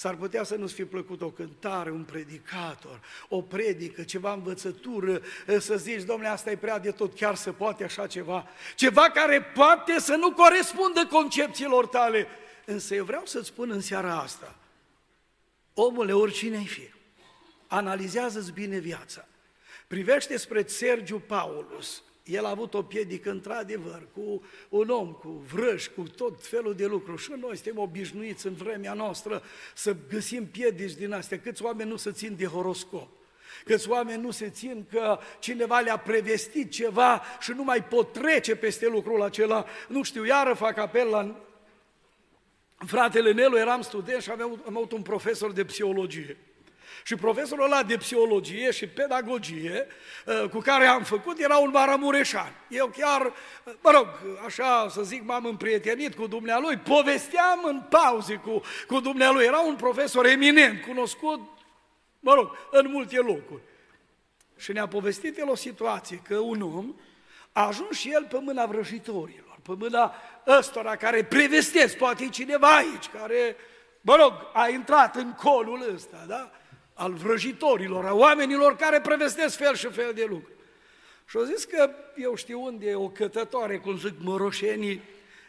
[0.00, 5.22] S-ar putea să nu-ți fi plăcut o cântare, un predicator, o predică, ceva învățătură,
[5.58, 8.48] să zici, domnule, asta e prea de tot, chiar să poate așa ceva.
[8.74, 12.26] Ceva care poate să nu corespundă concepțiilor tale.
[12.64, 14.56] Însă eu vreau să-ți spun în seara asta,
[15.74, 16.90] omule, oricine ai fi,
[17.66, 19.26] analizează-ți bine viața.
[19.86, 25.90] Privește spre Sergiu Paulus, el a avut o piedică într-adevăr, cu un om, cu vrăși,
[25.90, 27.22] cu tot felul de lucruri.
[27.22, 29.42] Și noi suntem obișnuiți în vremea noastră
[29.74, 31.40] să găsim piedici din astea.
[31.40, 33.08] Câți oameni nu se țin de horoscop?
[33.64, 38.56] Câți oameni nu se țin că cineva le-a prevestit ceva și nu mai pot trece
[38.56, 39.64] peste lucrul acela.
[39.88, 41.46] Nu știu, iară fac apel la
[42.76, 46.36] fratele Nelu, eram student și aveam, am avut un profesor de psihologie.
[47.04, 49.86] Și profesorul ăla de psihologie și pedagogie
[50.26, 52.52] uh, cu care am făcut era un maramureșan.
[52.68, 54.06] Eu chiar, uh, mă rog,
[54.44, 59.44] așa să zic, m-am împrietenit cu dumnealui, povesteam în pauze cu, cu dumnealui.
[59.44, 61.40] Era un profesor eminent, cunoscut,
[62.20, 63.62] mă rog, în multe locuri.
[64.56, 66.94] Și ne-a povestit el o situație, că un om
[67.52, 70.14] a ajuns și el pe mâna vrăjitorilor, pe mâna
[70.46, 73.56] ăstora care prevestesc, poate e cineva aici, care,
[74.00, 76.50] mă rog, a intrat în colul ăsta, da?
[76.98, 80.56] Al vrăjitorilor, a oamenilor care prevestesc fel și fel de lucruri.
[81.28, 85.02] Și au zis că eu știu unde e o cătătoare, cum zic măroșenii,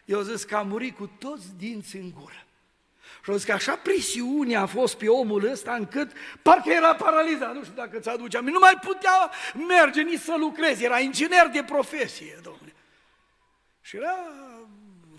[0.05, 2.45] eu zis că a murit cu toți dinți în gură.
[3.23, 7.53] Și au zis că așa presiune a fost pe omul ăsta încât parcă era paralizat,
[7.53, 9.31] nu știu dacă ți aduce aminte, nu mai putea
[9.67, 12.73] merge nici să lucreze, era inginer de profesie, domnule.
[13.81, 14.15] Și era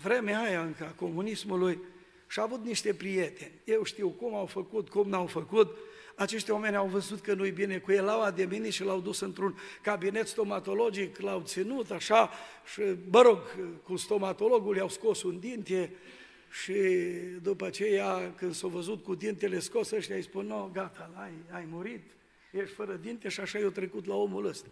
[0.01, 1.79] vremea aia încă a comunismului
[2.27, 3.61] și a avut niște prieteni.
[3.63, 5.77] Eu știu cum au făcut, cum n-au făcut,
[6.15, 9.57] acești oameni au văzut că nu-i bine cu el, l-au ademenit și l-au dus într-un
[9.81, 12.31] cabinet stomatologic, l-au ținut așa
[12.73, 12.81] și,
[13.11, 13.39] mă rog,
[13.83, 15.93] cu stomatologul i-au scos un dinte
[16.63, 16.73] și
[17.41, 21.67] după aceea, când s-au văzut cu dintele scos, ăștia îi spun, no, gata, ai, ai
[21.69, 22.11] murit,
[22.51, 24.67] ești fără dinte și așa i-au trecut la omul ăsta.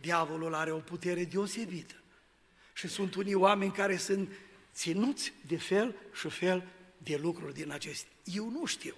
[0.00, 1.94] Diavolul are o putere deosebită.
[2.72, 4.28] Și sunt unii oameni care sunt
[4.74, 6.64] ținuți de fel și fel
[6.98, 8.12] de lucruri din acestea.
[8.24, 8.94] Eu nu știu.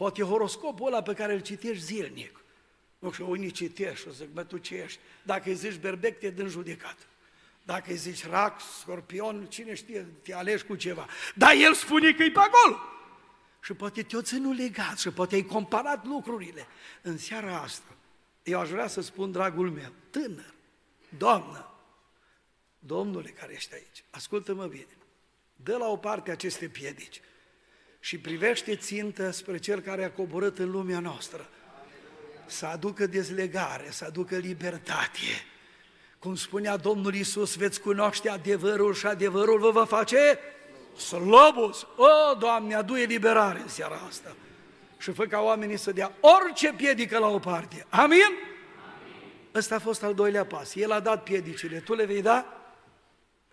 [0.00, 2.40] Poate horoscopul ăla pe care îl citești zilnic.
[2.98, 4.98] Nu știu, unii citești și zic, bă, tu ce ești?
[5.22, 6.96] Dacă îi zici berbec, te dă judecat.
[7.62, 11.06] Dacă îi zici rac, scorpion, cine știe, te alegi cu ceva.
[11.34, 12.78] Dar el spune că e pe acolo.
[13.62, 16.66] Și poate te-o ținut legat și poate ai comparat lucrurile.
[17.02, 17.96] În seara asta,
[18.42, 20.54] eu aș vrea să spun, dragul meu, tânăr,
[21.16, 21.70] doamnă,
[22.78, 24.96] domnule care ești aici, ascultă-mă bine,
[25.56, 27.20] dă la o parte aceste piedici
[28.00, 31.48] și privește țintă spre Cel care a coborât în lumea noastră.
[32.46, 35.44] Să aducă dezlegare, să aducă libertate.
[36.18, 40.38] Cum spunea Domnul Isus, veți cunoaște adevărul și adevărul vă va face
[40.96, 41.86] slobos.
[41.96, 44.36] O, Doamne, adu eliberare în seara asta.
[44.98, 47.86] Și fă ca oamenii să dea orice piedică la o parte.
[47.88, 48.10] Amin?
[48.12, 48.50] Amin.
[49.54, 50.74] Ăsta a fost al doilea pas.
[50.74, 51.78] El a dat piedicile.
[51.78, 52.60] Tu le vei da?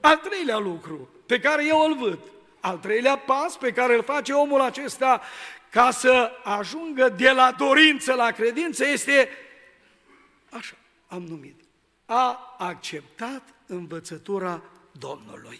[0.01, 2.19] Al treilea lucru pe care eu îl văd
[2.67, 5.21] al treilea pas pe care îl face omul acesta
[5.69, 9.29] ca să ajungă de la dorință la credință este,
[10.49, 10.75] așa
[11.07, 11.59] am numit,
[12.05, 15.59] a acceptat învățătura Domnului.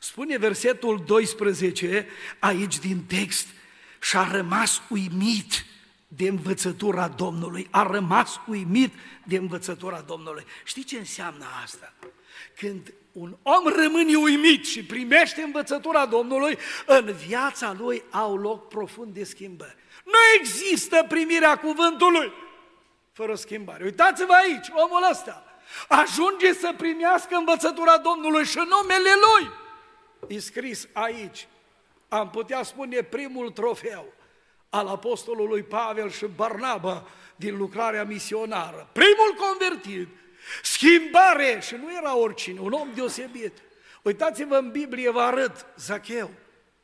[0.00, 2.06] Spune versetul 12
[2.38, 3.46] aici din text
[4.00, 5.64] și a rămas uimit
[6.08, 8.92] de învățătura Domnului, a rămas uimit
[9.24, 10.44] de învățătura Domnului.
[10.64, 11.92] Știi ce înseamnă asta?
[12.56, 19.24] Când un om rămâne uimit și primește învățătura Domnului, în viața lui au loc profunde
[19.24, 19.76] schimbări.
[20.04, 22.32] Nu există primirea cuvântului
[23.12, 23.84] fără schimbare.
[23.84, 25.42] Uitați-vă aici, omul ăsta
[25.88, 29.50] ajunge să primească învățătura Domnului și numele lui
[30.36, 31.48] e scris aici.
[32.08, 34.12] Am putea spune primul trofeu
[34.70, 37.06] al apostolului Pavel și Barnaba
[37.36, 38.88] din lucrarea misionară.
[38.92, 40.08] Primul convertit,
[40.62, 41.58] Schimbare!
[41.62, 43.52] Și nu era oricine, un om deosebit.
[44.02, 46.30] Uitați-vă în Biblie, vă arăt Zacheu,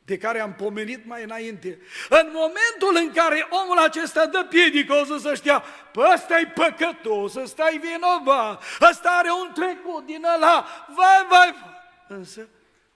[0.05, 1.79] de care am pomenit mai înainte.
[2.09, 6.47] În momentul în care omul acesta dă piedică, o să se știa, pă, ăsta e
[6.47, 11.83] păcătos, ăsta e vinovat, ăsta are un trecut din ăla, vai, vai, vai.
[12.07, 12.47] Însă,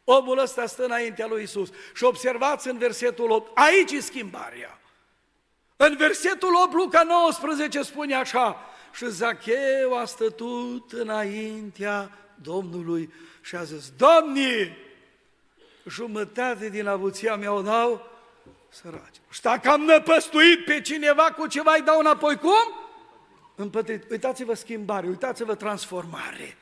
[0.04, 1.70] omul ăsta stă înaintea lui Isus.
[1.94, 4.80] Și observați în versetul 8, aici e schimbarea.
[5.76, 13.64] În versetul 8, Luca 19 spune așa, Și Zacheu a stătut înaintea Domnului și a
[13.64, 14.78] zis, Doamne,
[15.88, 18.10] jumătate din avuția mea o dau
[18.70, 19.22] săraci.
[19.30, 22.74] Și dacă am năpăstuit pe cineva cu ceva, îi dau înapoi cum?
[23.56, 24.10] Împătrit.
[24.10, 26.58] Uitați-vă schimbare, uitați-vă transformare.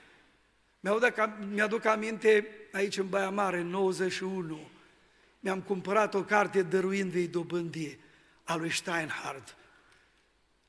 [1.54, 4.60] Mi-aduc aminte aici în Baia Mare, în 91,
[5.40, 7.98] mi-am cumpărat o carte dăruind vei dobândi
[8.44, 9.56] a lui Steinhardt.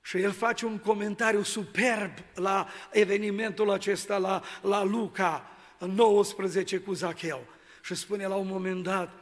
[0.09, 6.93] Și el face un comentariu superb la evenimentul acesta, la, la Luca, în 19 cu
[6.93, 7.47] Zacheu.
[7.83, 9.13] Și spune la un moment dat,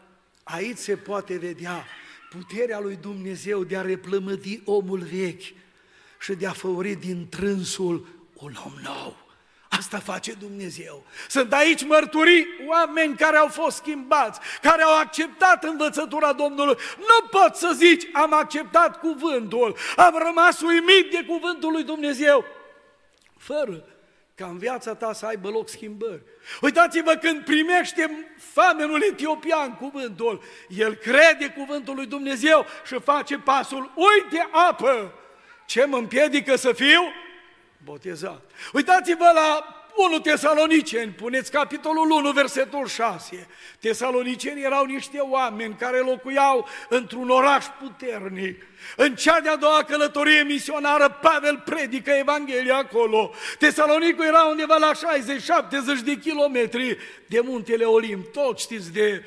[0.42, 1.84] aici se poate vedea
[2.30, 5.54] puterea lui Dumnezeu de a replămădi omul vechi
[6.20, 9.25] și de a făuri din trânsul un om nou.
[9.68, 11.04] Asta face Dumnezeu.
[11.28, 16.76] Sunt aici mărturii, oameni care au fost schimbați, care au acceptat învățătura Domnului.
[16.98, 22.44] Nu pot să zici, am acceptat cuvântul, am rămas uimit de cuvântul lui Dumnezeu,
[23.38, 23.84] fără
[24.34, 26.22] ca în viața ta să aibă loc schimbări.
[26.60, 34.48] Uitați-vă când primește famenul etiopian cuvântul, el crede cuvântul lui Dumnezeu și face pasul, uite
[34.68, 35.12] apă,
[35.66, 37.02] ce mă împiedică să fiu
[37.86, 38.50] botezat.
[38.72, 43.48] Uitați-vă la 1 Tesaloniceni, puneți capitolul 1, versetul 6.
[43.80, 48.62] Tesaloniceni erau niște oameni care locuiau într-un oraș puternic.
[48.96, 53.32] În cea de-a doua călătorie misionară, Pavel predică Evanghelia acolo.
[53.58, 54.92] Tesalonicul era undeva la
[56.00, 58.32] 60-70 de kilometri de muntele Olimp.
[58.32, 59.24] Toți știți de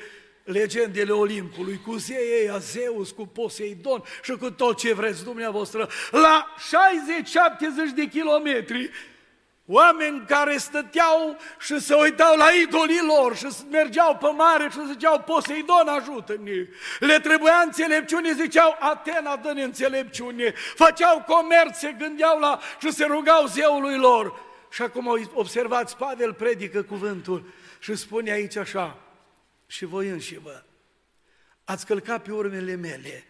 [0.50, 5.88] legendele Olimpului, cu zeii Zeus, cu Poseidon și cu tot ce vreți dumneavoastră.
[6.10, 6.54] La
[7.90, 8.90] 60-70 de kilometri
[9.72, 15.20] Oameni care stăteau și se uitau la idolii lor și mergeau pe mare și ziceau,
[15.20, 16.52] Poseidon ajută-ne.
[16.98, 20.54] Le trebuia înțelepciune, ziceau, Atena dă-ne înțelepciune.
[20.74, 24.40] Făceau comerț, se gândeau la și se rugau zeului lor.
[24.70, 28.96] Și acum observați, Pavel predică cuvântul și spune aici așa,
[29.70, 30.62] și voi înși vă,
[31.64, 33.24] ați călcat pe urmele mele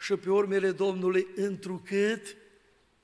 [0.00, 2.36] și pe urmele Domnului, întrucât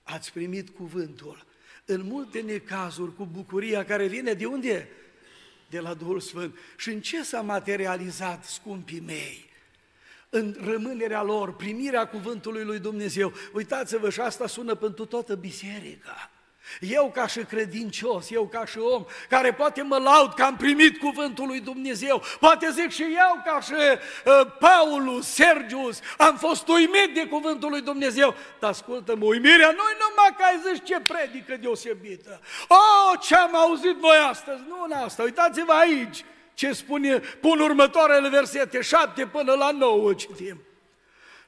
[0.02, 1.44] ați primit cuvântul
[1.84, 4.88] în multe necazuri, cu bucuria care vine de unde?
[5.70, 6.58] De la Duhul Sfânt.
[6.76, 9.50] Și în ce s-a materializat, scumpii mei?
[10.28, 13.32] În rămânerea lor, primirea cuvântului lui Dumnezeu.
[13.52, 16.30] Uitați-vă, și asta sună pentru toată biserica.
[16.80, 20.98] Eu ca și credincios, eu ca și om, care poate mă laud că am primit
[20.98, 27.14] cuvântul lui Dumnezeu, poate zic și eu ca și uh, Paulus, Sergius, am fost uimit
[27.14, 32.40] de cuvântul lui Dumnezeu, dar ascultă-mă, uimirea nu numai că ai zis ce predică deosebită.
[32.68, 38.28] Oh, ce am auzit noi astăzi, nu în asta, uitați-vă aici ce spune, pun următoarele
[38.28, 40.60] versete, șapte până la nouă citim.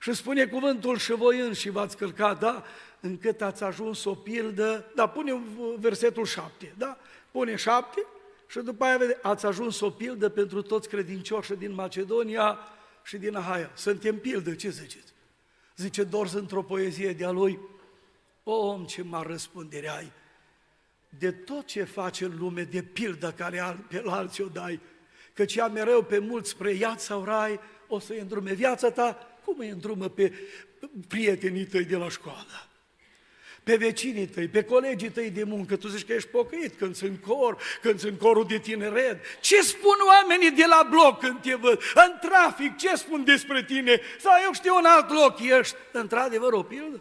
[0.01, 2.63] Și spune cuvântul și voi înși v-ați călcat, da?
[3.01, 5.43] Încât ați ajuns o pildă, da, pune
[5.79, 6.99] versetul 7, da?
[7.31, 8.07] Pune 7
[8.49, 12.59] și după aia vede, ați ajuns o pildă pentru toți credincioșii din Macedonia
[13.05, 13.71] și din Ahaia.
[13.75, 15.13] Suntem pildă, ce ziceți?
[15.77, 17.59] Zice Dors într-o poezie de-a lui,
[18.43, 20.13] o om ce mare răspundere ai,
[21.19, 24.81] de tot ce faci în lume, de pildă care pe la alții o dai,
[25.33, 29.59] căci ea mereu pe mulți spre iad sau rai, o să-i îndrume viața ta, cum
[29.59, 30.33] îi îndrumă pe
[31.09, 32.69] prietenii tăi de la școală?
[33.67, 37.21] Pe vecinii tăi, pe colegii tăi de muncă, tu zici că ești pocăit când sunt
[37.27, 39.25] cor, când sunt corul de tineret.
[39.41, 41.81] Ce spun oamenii de la bloc când te văd?
[41.95, 44.01] În trafic, ce spun despre tine?
[44.19, 47.01] Sau eu știu un alt loc, ești într-adevăr o pildă?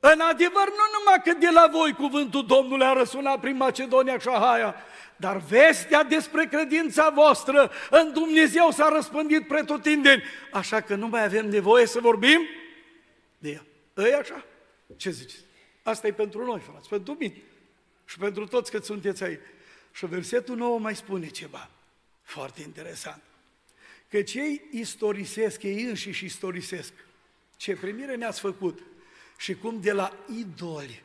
[0.00, 4.28] În adevăr, nu numai că de la voi cuvântul Domnului a răsunat prin Macedonia și
[4.28, 4.74] Ahaia,
[5.16, 10.22] dar vestea despre credința voastră în Dumnezeu s-a răspândit pretutindeni,
[10.52, 12.40] așa că nu mai avem nevoie să vorbim
[13.38, 13.64] de ea.
[14.04, 14.44] Ei așa?
[14.96, 15.44] Ce ziceți?
[15.82, 17.42] Asta e pentru noi, frați, pentru mine
[18.04, 19.40] și pentru toți cât sunteți aici.
[19.92, 21.70] Și versetul nou mai spune ceva
[22.22, 23.22] foarte interesant.
[24.08, 26.92] Că cei istorisesc, ei înșiși istorisesc
[27.56, 28.82] ce primire ne-ați făcut
[29.36, 31.02] și cum de la idoli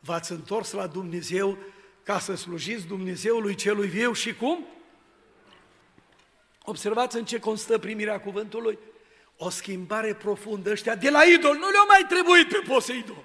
[0.00, 1.58] v-ați întors la Dumnezeu
[2.02, 4.66] ca să slujiți Dumnezeului celui viu și cum?
[6.64, 8.78] Observați în ce constă primirea cuvântului
[9.38, 10.70] o schimbare profundă.
[10.70, 13.24] Ăștia de la idol nu le-au mai trebuit pe Poseidon,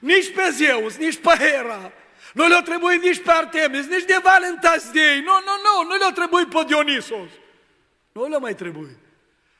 [0.00, 1.92] nici pe Zeus, nici pe Hera,
[2.32, 6.10] nu le-au trebuit nici pe Artemis, nici de Valentine's Day, nu, nu, nu, nu le-au
[6.10, 7.30] trebuit pe Dionisos.
[8.12, 8.96] Nu le-au mai trebuit.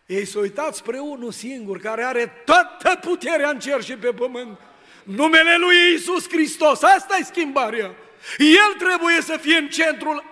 [0.07, 4.59] Ei s-au uitat spre unul singur care are toată puterea în cer și pe pământ.
[5.03, 7.95] Numele lui Iisus Hristos, asta e schimbarea.
[8.39, 10.25] El trebuie să fie în centrul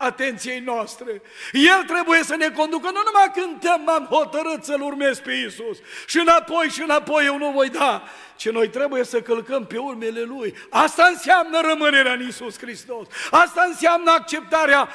[0.00, 1.22] atenției noastre.
[1.52, 6.18] El trebuie să ne conducă, nu numai cântăm, m-am hotărât să-L urmez pe Iisus și
[6.18, 8.02] înapoi și înapoi eu nu voi da,
[8.36, 10.54] ci noi trebuie să călcăm pe urmele Lui.
[10.70, 13.06] Asta înseamnă rămânerea în Iisus Hristos.
[13.30, 14.88] Asta înseamnă acceptarea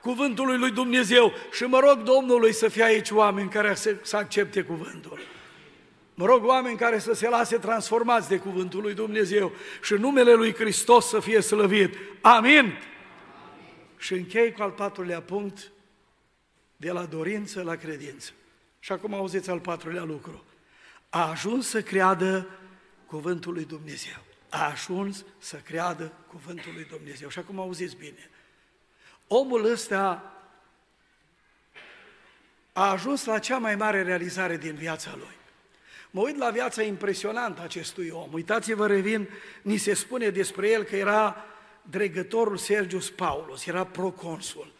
[0.00, 1.32] cuvântului lui Dumnezeu.
[1.52, 5.20] Și mă rog Domnului să fie aici oameni care să, să accepte cuvântul.
[6.14, 9.52] Mă rog oameni care să se lase transformați de cuvântul lui Dumnezeu
[9.82, 11.94] și numele lui Hristos să fie slăvit.
[12.20, 12.78] Amin.
[14.00, 15.70] Și închei cu al patrulea punct,
[16.76, 18.30] de la dorință la credință.
[18.78, 20.44] Și acum auziți al patrulea lucru.
[21.10, 22.48] A ajuns să creadă
[23.06, 24.24] cuvântul lui Dumnezeu.
[24.48, 27.28] A ajuns să creadă cuvântul lui Dumnezeu.
[27.28, 28.30] Și acum auziți bine.
[29.26, 30.32] Omul ăsta
[32.72, 35.36] a ajuns la cea mai mare realizare din viața lui.
[36.10, 38.32] Mă uit la viața impresionantă acestui om.
[38.32, 39.28] Uitați-vă, revin,
[39.62, 41.44] ni se spune despre el că era
[41.82, 44.72] dregătorul Sergius Paulus, era proconsul.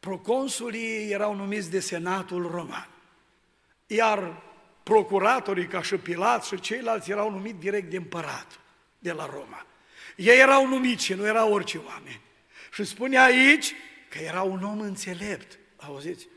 [0.00, 2.88] Proconsulii erau numiți de Senatul Roman,
[3.86, 4.42] iar
[4.82, 8.60] procuratorii ca și Pilat și ceilalți erau numiți direct de împărat,
[8.98, 9.66] de la Roma.
[10.16, 12.20] Ei erau numiți și nu erau orice oameni.
[12.72, 13.74] Și spune aici
[14.08, 16.28] că era un om înțelept, auziți?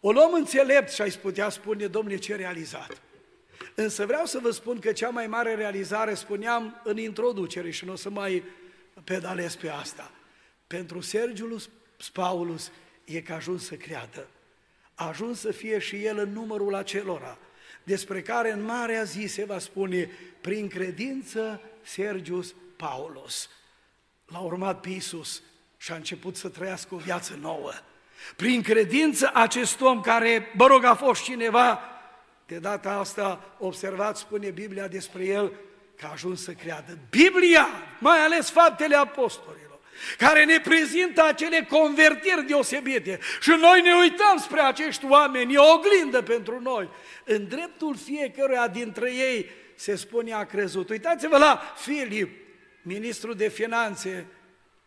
[0.00, 3.02] Un om înțelept și ai putea spune, domnule, ce realizat.
[3.74, 7.92] Însă vreau să vă spun că cea mai mare realizare, spuneam în introducere și nu
[7.92, 8.42] o să mai
[9.04, 10.10] pedalez pe asta.
[10.66, 11.70] Pentru Sergiulus
[12.12, 12.70] Paulus
[13.04, 14.28] e că a ajuns să creadă.
[14.94, 17.38] A ajuns să fie și el în numărul acelora,
[17.82, 23.48] despre care în Marea Zi se va spune, prin credință Sergius Paulus.
[24.26, 25.42] L-a urmat pe Iisus
[25.76, 27.72] și a început să trăiască o viață nouă.
[28.36, 31.80] Prin credință acest om care, mă rog, a fost cineva,
[32.46, 35.52] de data asta, observați, spune Biblia despre el,
[35.96, 36.98] că a ajuns să creadă.
[37.10, 37.68] Biblia,
[37.98, 39.80] mai ales faptele apostolilor,
[40.18, 45.72] care ne prezintă acele convertiri deosebite și noi ne uităm spre acești oameni, e o
[45.72, 46.88] oglindă pentru noi.
[47.24, 50.88] În dreptul fiecăruia dintre ei se spune a crezut.
[50.88, 52.30] Uitați-vă la Filip,
[52.82, 54.26] ministrul de finanțe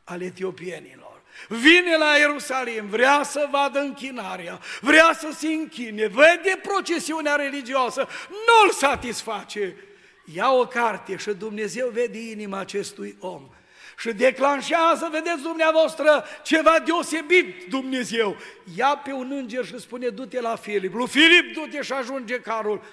[0.03, 1.22] al etiopienilor.
[1.47, 8.72] Vine la Ierusalim, vrea să vadă închinarea, vrea să se închine, vede procesiunea religioasă, nu-l
[8.72, 9.76] satisface
[10.34, 13.49] ia o carte și Dumnezeu vede inima acestui om
[13.97, 18.36] și declanșează, vedeți dumneavoastră, ceva deosebit Dumnezeu.
[18.76, 20.93] Ia pe un înger și spune, du-te la Filip.
[20.93, 22.84] Lui Filip, du-te și ajunge carul.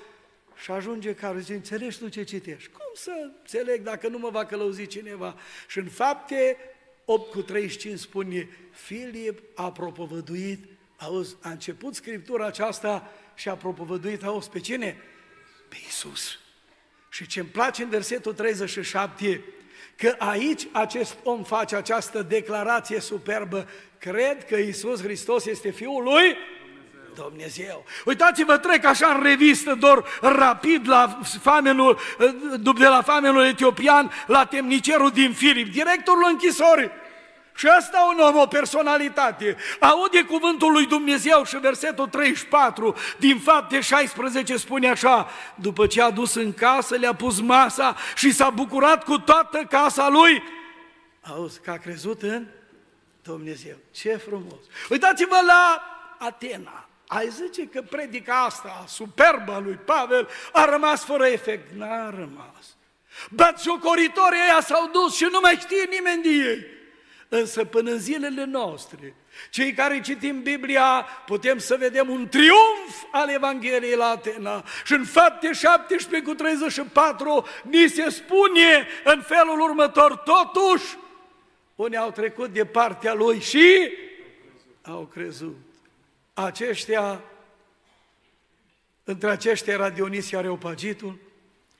[0.62, 2.70] Și ajunge carul, zice, înțelegi tu ce citești?
[2.70, 5.36] Cum să înțeleg dacă nu mă va călăuzi cineva?
[5.68, 6.56] Și în fapte
[7.04, 10.64] 8 cu 35 spune, Filip a propovăduit,
[10.96, 14.96] auzi, a început Scriptura aceasta și a propovăduit, auzi, pe cine?
[15.68, 16.41] Pe Iisus.
[17.14, 19.44] Și ce îmi place în versetul 37,
[19.96, 26.36] că aici acest om face această declarație superbă, cred că Isus Hristos este Fiul lui
[27.14, 27.84] Dumnezeu.
[28.04, 31.98] Uitați-vă, trec așa în revistă, doar rapid la famenul,
[32.78, 36.90] de la famenul etiopian la temnicerul din Filip, directorul închisorii.
[37.54, 39.56] Și asta un om, o personalitate.
[39.80, 46.10] Aude cuvântul lui Dumnezeu și versetul 34 din fapte 16 spune așa, după ce a
[46.10, 50.42] dus în casă, le-a pus masa și s-a bucurat cu toată casa lui.
[51.22, 52.46] Auzi, că a crezut în
[53.22, 53.76] Dumnezeu.
[53.90, 54.60] Ce frumos!
[54.90, 55.82] Uitați-vă la
[56.18, 56.88] Atena.
[57.06, 61.72] Ai zice că predica asta, superba lui Pavel, a rămas fără efect.
[61.76, 62.76] N-a rămas.
[63.30, 66.66] Batjocoritorii ăia s-au dus și nu mai știe nimeni de ei.
[67.34, 69.14] Însă până în zilele noastre,
[69.50, 74.64] cei care citim Biblia, putem să vedem un triumf al Evangheliei la Atena.
[74.84, 80.96] Și în fapte 17 cu 34 ni se spune în felul următor, totuși,
[81.74, 83.90] unii au trecut de partea lui și
[84.82, 85.56] au crezut.
[86.34, 87.20] Aceștia,
[89.04, 91.18] între aceștia era Dionisia Areopagitul,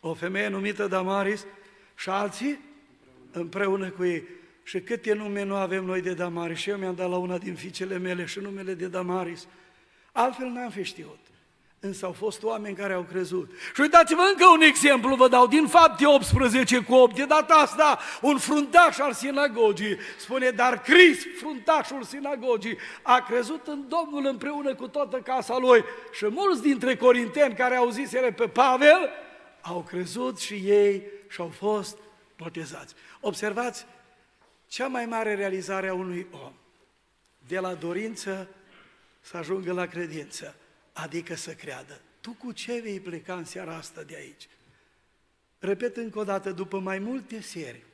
[0.01, 1.47] o femeie numită Damaris
[1.95, 2.61] și alții
[3.33, 4.41] împreună cu ei.
[4.63, 6.59] Și câte nume nu avem noi de Damaris?
[6.59, 9.47] Și eu mi-am dat la una din fiicele mele și numele de Damaris.
[10.13, 11.19] Altfel n-am fi știut.
[11.85, 13.51] Însă au fost oameni care au crezut.
[13.75, 17.99] Și uitați-vă încă un exemplu, vă dau, din fapte 18 cu 8, de data asta,
[18.21, 24.89] un fruntaș al sinagogii, spune, dar Crist, fruntașul sinagogii, a crezut în Domnul împreună cu
[24.89, 25.85] toată casa lui.
[26.13, 29.11] Și mulți dintre corinteni care au zis pe Pavel,
[29.61, 31.99] au crezut și ei și au fost
[32.37, 32.95] botezați.
[33.21, 33.87] Observați
[34.73, 36.53] cea mai mare realizare a unui om,
[37.47, 38.49] de la dorință
[39.21, 40.55] să ajungă la credință,
[40.93, 42.01] adică să creadă.
[42.21, 44.49] Tu cu ce vei pleca în seara asta de aici?
[45.59, 47.85] Repet încă o dată, după mai multe serii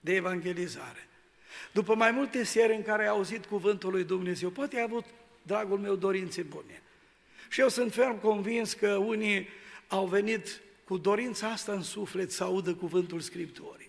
[0.00, 1.08] de evangelizare,
[1.72, 5.04] După mai multe seri în care ai auzit cuvântul lui Dumnezeu, poate ai avut,
[5.42, 6.82] dragul meu, dorințe bune.
[7.48, 9.48] Și eu sunt ferm convins că unii
[9.88, 13.83] au venit cu dorința asta în suflet să audă cuvântul Scripturii.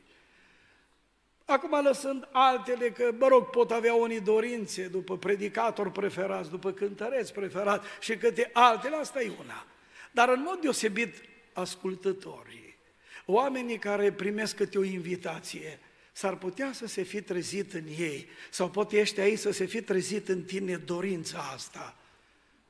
[1.45, 7.33] Acum lăsând altele, că, mă rog, pot avea unii dorințe după predicatori preferați, după cântăreți
[7.33, 9.65] preferați și câte altele, asta e una.
[10.11, 11.15] Dar în mod deosebit,
[11.53, 12.75] ascultătorii,
[13.25, 15.79] oamenii care primesc câte o invitație,
[16.11, 19.81] s-ar putea să se fi trezit în ei, sau poate ești aici să se fi
[19.81, 21.95] trezit în tine dorința asta,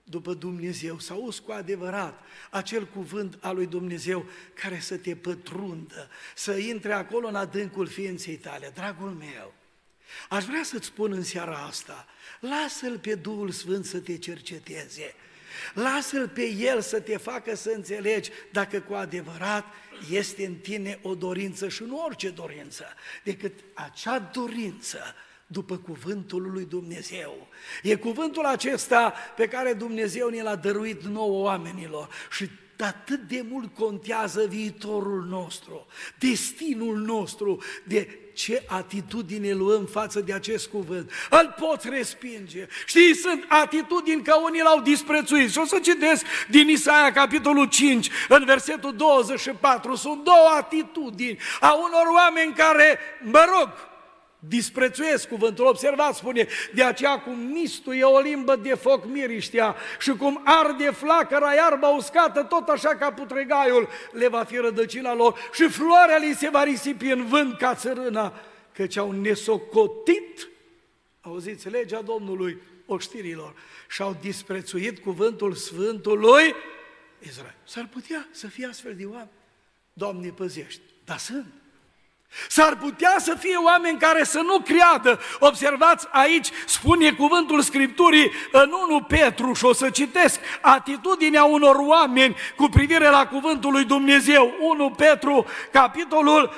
[0.08, 6.10] după Dumnezeu, să auzi cu adevărat acel cuvânt al lui Dumnezeu care să te pătrundă,
[6.36, 8.72] să intre acolo în adâncul ființei tale.
[8.74, 9.54] Dragul meu,
[10.30, 12.08] aș vrea să-ți spun în seara asta,
[12.40, 15.14] lasă-L pe Duhul Sfânt să te cerceteze,
[15.74, 19.66] lasă-L pe El să te facă să înțelegi dacă cu adevărat
[20.10, 22.86] este în tine o dorință și nu orice dorință,
[23.24, 25.00] decât acea dorință
[25.48, 27.48] după cuvântul lui Dumnezeu.
[27.84, 32.50] E cuvântul acesta pe care Dumnezeu ne l-a dăruit nouă oamenilor și
[32.84, 35.86] atât de mult contează viitorul nostru,
[36.20, 41.12] destinul nostru, de ce atitudine luăm față de acest cuvânt.
[41.30, 42.68] Îl poți respinge.
[42.86, 45.52] Știi, sunt atitudini că unii l-au disprețuit.
[45.52, 49.96] Și o să citesc din Isaia, capitolul 5, în versetul 24.
[49.96, 53.70] Sunt două atitudini a unor oameni care, mă rog,
[54.48, 60.42] disprețuiesc cuvântul, observați, spune, de aceea cum mistuie o limbă de foc miriștea și cum
[60.44, 66.18] arde flacăra iarba uscată, tot așa ca putregaiul le va fi rădăcina lor și floarea
[66.18, 68.34] li se va risipi în vânt ca țărâna,
[68.72, 70.50] căci au nesocotit,
[71.22, 73.54] auziți, legea Domnului oștirilor
[73.90, 76.56] și au disprețuit cuvântul Sfântului
[77.20, 77.56] Israel.
[77.64, 79.30] S-ar putea să fie astfel de oameni.
[79.94, 81.46] Doamne, păzești, dar sunt.
[82.50, 85.20] S-ar putea să fie oameni care să nu creadă.
[85.40, 92.36] Observați aici, spune cuvântul Scripturii în 1 Petru și o să citesc atitudinea unor oameni
[92.56, 94.54] cu privire la cuvântul lui Dumnezeu.
[94.60, 96.54] 1 Petru, capitolul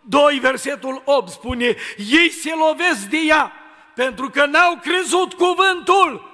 [0.00, 3.52] 2, versetul 8 spune, ei se lovesc de ea
[3.94, 6.28] pentru că n-au crezut cuvântul.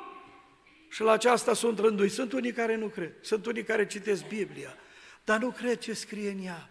[0.90, 2.08] Și la aceasta sunt rândui.
[2.08, 4.74] Sunt unii care nu cred, sunt unii care citesc Biblia,
[5.24, 6.68] dar nu cred ce scrie în ea.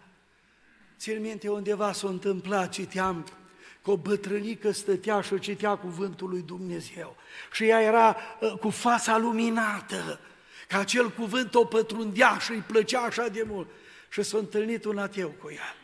[0.98, 3.26] Țin minte undeva s-a întâmplat, citeam
[3.82, 7.16] că o bătrânică stătea și citea cuvântul lui Dumnezeu.
[7.52, 10.20] Și ea era uh, cu fața luminată,
[10.68, 13.68] că acel cuvânt o pătrundea și îi plăcea așa de mult.
[14.08, 15.76] Și s-a întâlnit un ateu cu ea.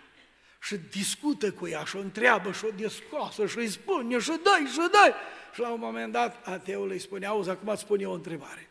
[0.61, 4.67] Și discută cu ea și o întreabă și o descoasă și îi spune și dai
[4.73, 5.15] și dai.
[5.55, 8.69] Și la un moment dat ateul îi spune, auzi, acum îți spun eu o întrebare.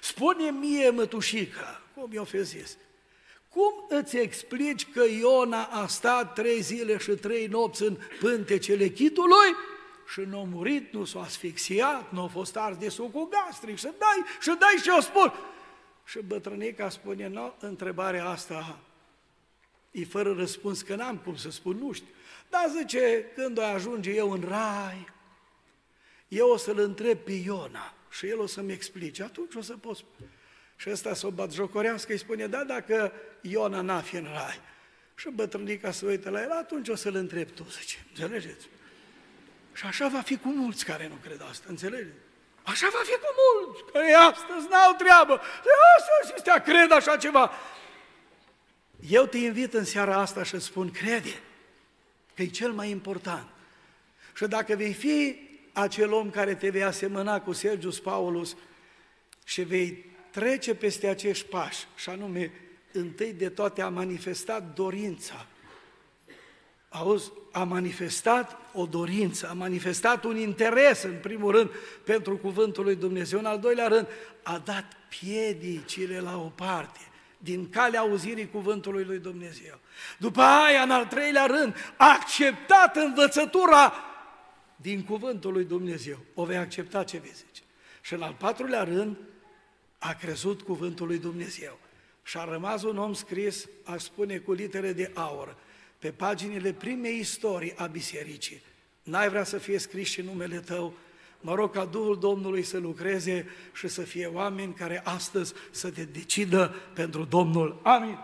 [0.00, 2.76] Spune mie, mătușică, cum i-o fi zis,
[3.50, 9.54] cum îți explici că Iona a stat trei zile și trei nopți în pântecele chitului
[10.12, 13.84] și nu a murit, nu s-a asfixiat, nu a fost ars de sucul gastric și
[13.84, 15.32] dai, și dai și o spun.
[16.04, 18.78] Și bătrânica spune, nu, întrebarea asta
[19.90, 22.08] e fără răspuns, că n-am cum să spun, nu știu.
[22.48, 25.08] Dar zice, când o ajunge eu în rai,
[26.28, 29.96] eu o să-l întreb pe Iona și el o să-mi explice, atunci o să pot
[29.96, 30.30] spune.
[30.80, 34.60] Și ăsta să o batjocorească, îi spune, da, dacă Iona n-a fi în rai.
[35.14, 38.68] Și bătrânica se uită la el, atunci o să-l întreb tu, zice, înțelegeți?
[39.72, 42.16] Și așa va fi cu mulți care nu cred asta, înțelegeți?
[42.62, 45.40] Așa va fi cu mulți, că ei astăzi n-au treabă.
[45.62, 47.50] De asta ăștia cred așa ceva.
[49.08, 51.40] Eu te invit în seara asta și spun, crede,
[52.34, 53.48] că e cel mai important.
[54.34, 58.56] Și dacă vei fi acel om care te vei asemăna cu Sergius Paulus
[59.44, 62.52] și vei trece peste acești pași, și anume,
[62.92, 65.46] întâi de toate a manifestat dorința.
[66.88, 71.70] Auzi, a manifestat o dorință, a manifestat un interes, în primul rând,
[72.04, 74.06] pentru cuvântul lui Dumnezeu, în al doilea rând,
[74.42, 77.00] a dat piedicile la o parte,
[77.38, 79.78] din calea auzirii cuvântului lui Dumnezeu.
[80.18, 83.92] După aia, în al treilea rând, a acceptat învățătura
[84.76, 86.18] din cuvântul lui Dumnezeu.
[86.34, 87.62] O vei accepta ce vei zice.
[88.00, 89.16] Și în al patrulea rând,
[90.02, 91.78] a crezut cuvântul lui Dumnezeu.
[92.22, 95.56] Și a rămas un om scris, aș spune cu litere de aur,
[95.98, 98.62] pe paginile primei istorii a bisericii.
[99.02, 100.94] N-ai vrea să fie scris și numele tău,
[101.40, 106.04] mă rog ca Duhul Domnului să lucreze și să fie oameni care astăzi să te
[106.04, 107.80] decidă pentru Domnul.
[107.82, 108.18] Amin.